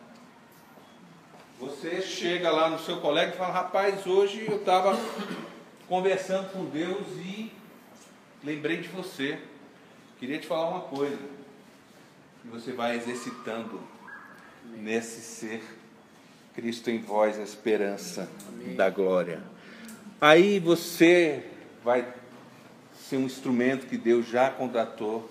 Você 1.60 2.00
chega 2.00 2.50
lá 2.50 2.70
no 2.70 2.78
seu 2.78 3.00
colega 3.00 3.34
e 3.34 3.36
fala, 3.36 3.52
rapaz, 3.52 4.06
hoje 4.06 4.46
eu 4.48 4.56
estava 4.56 4.98
conversando 5.86 6.50
com 6.52 6.64
Deus 6.64 7.06
e 7.18 7.52
lembrei 8.42 8.78
de 8.78 8.88
você. 8.88 9.38
Queria 10.18 10.38
te 10.38 10.46
falar 10.46 10.68
uma 10.68 10.80
coisa 10.80 11.18
e 12.44 12.48
você 12.48 12.72
vai 12.72 12.96
exercitando 12.96 13.80
nesse 14.64 15.20
ser 15.20 15.62
Cristo 16.54 16.90
em 16.90 16.98
vós, 16.98 17.38
a 17.38 17.42
esperança 17.42 18.28
Amém. 18.48 18.74
da 18.74 18.90
glória. 18.90 19.42
Aí 20.20 20.58
você 20.58 21.44
vai 21.84 22.06
ser 22.94 23.16
um 23.16 23.24
instrumento 23.24 23.86
que 23.86 23.96
Deus 23.96 24.26
já 24.26 24.50
contratou 24.50 25.30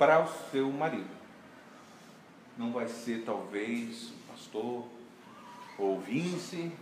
para 0.00 0.24
o 0.24 0.28
seu 0.50 0.66
marido. 0.72 1.10
Não 2.56 2.72
vai 2.72 2.88
ser 2.88 3.22
talvez 3.22 4.08
o 4.08 4.32
pastor 4.32 4.84
ou 5.78 6.00
Vince, 6.00 6.72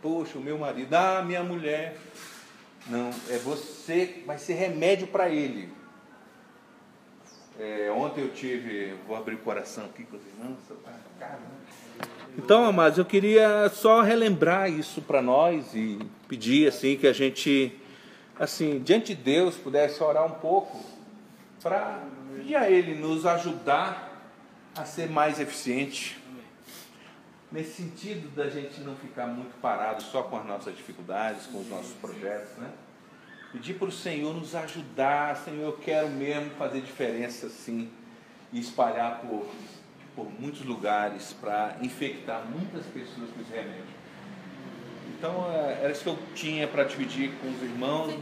poxa, 0.00 0.38
o 0.38 0.40
meu 0.40 0.56
marido, 0.56 0.94
ah, 0.94 1.24
minha 1.26 1.42
mulher. 1.42 1.98
Não, 2.86 3.10
é 3.28 3.38
você, 3.38 4.22
vai 4.24 4.38
ser 4.38 4.54
remédio 4.54 5.08
para 5.08 5.28
ele. 5.28 5.68
É, 7.58 7.90
ontem 7.90 8.20
eu 8.20 8.32
tive, 8.32 8.94
vou 9.08 9.16
abrir 9.16 9.34
o 9.34 9.38
coração 9.38 9.86
aqui 9.86 10.04
com 10.04 10.16
as 10.16 10.22
irmãs. 10.22 10.56
Então, 12.38 12.64
amados, 12.64 12.96
eu 12.96 13.04
queria 13.04 13.68
só 13.70 14.02
relembrar 14.02 14.70
isso 14.70 15.02
para 15.02 15.20
nós 15.20 15.74
e 15.74 15.98
pedir 16.28 16.68
assim 16.68 16.96
que 16.96 17.08
a 17.08 17.12
gente 17.12 17.76
assim, 18.38 18.78
diante 18.78 19.16
de 19.16 19.22
Deus, 19.22 19.56
pudesse 19.56 20.00
orar 20.00 20.24
um 20.24 20.38
pouco 20.38 20.78
para 21.60 21.98
pedir 22.46 22.54
a 22.54 22.70
Ele 22.70 22.94
nos 22.94 23.26
ajudar 23.26 24.22
a 24.76 24.84
ser 24.84 25.10
mais 25.10 25.40
eficiente. 25.40 26.16
Nesse 27.50 27.82
sentido 27.82 28.32
da 28.36 28.48
gente 28.48 28.80
não 28.82 28.94
ficar 28.94 29.26
muito 29.26 29.60
parado 29.60 30.00
só 30.00 30.22
com 30.22 30.38
as 30.38 30.46
nossas 30.46 30.76
dificuldades, 30.76 31.46
com 31.46 31.58
os 31.58 31.68
nossos 31.68 31.92
projetos, 31.94 32.56
né? 32.58 32.70
Pedir 33.50 33.74
para 33.74 33.88
o 33.88 33.92
Senhor 33.92 34.32
nos 34.32 34.54
ajudar, 34.54 35.36
Senhor, 35.38 35.64
eu 35.64 35.72
quero 35.72 36.08
mesmo 36.08 36.50
fazer 36.50 36.82
diferença 36.82 37.48
sim 37.48 37.90
e 38.52 38.60
espalhar 38.60 39.22
por, 39.22 39.48
por 40.14 40.30
muitos 40.38 40.64
lugares 40.64 41.32
para 41.32 41.76
infectar 41.82 42.44
muitas 42.44 42.86
pessoas 42.86 43.28
com 43.30 43.40
esse 43.40 43.52
remédio. 43.52 43.96
Então 45.18 45.50
é, 45.50 45.80
era 45.82 45.90
isso 45.90 46.04
que 46.04 46.10
eu 46.10 46.18
tinha 46.34 46.68
para 46.68 46.84
dividir 46.84 47.32
com 47.40 47.48
os 47.48 47.60
irmãos, 47.60 48.14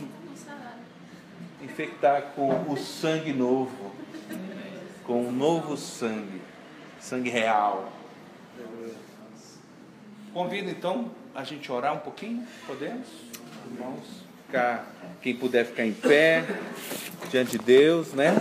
infectar 1.63 2.33
com 2.35 2.71
o 2.71 2.77
sangue 2.77 3.33
novo, 3.33 4.04
com 5.07 5.29
o 5.29 5.33
novo 5.33 5.77
sangue, 5.77 6.41
sangue 7.01 7.31
real. 7.31 7.93
Convido 10.33 10.71
então 10.71 11.11
a 11.35 11.45
gente 11.45 11.71
orar 11.71 11.95
um 11.95 12.01
pouquinho, 12.01 12.47
podemos? 12.67 13.07
Irmãos, 13.71 14.25
ficar, 14.47 14.91
quem 15.21 15.37
puder 15.37 15.65
ficar 15.67 15.85
em 15.85 15.93
pé 15.93 16.45
diante 17.31 17.53
de 17.53 17.59
Deus, 17.59 18.13
né? 18.13 18.35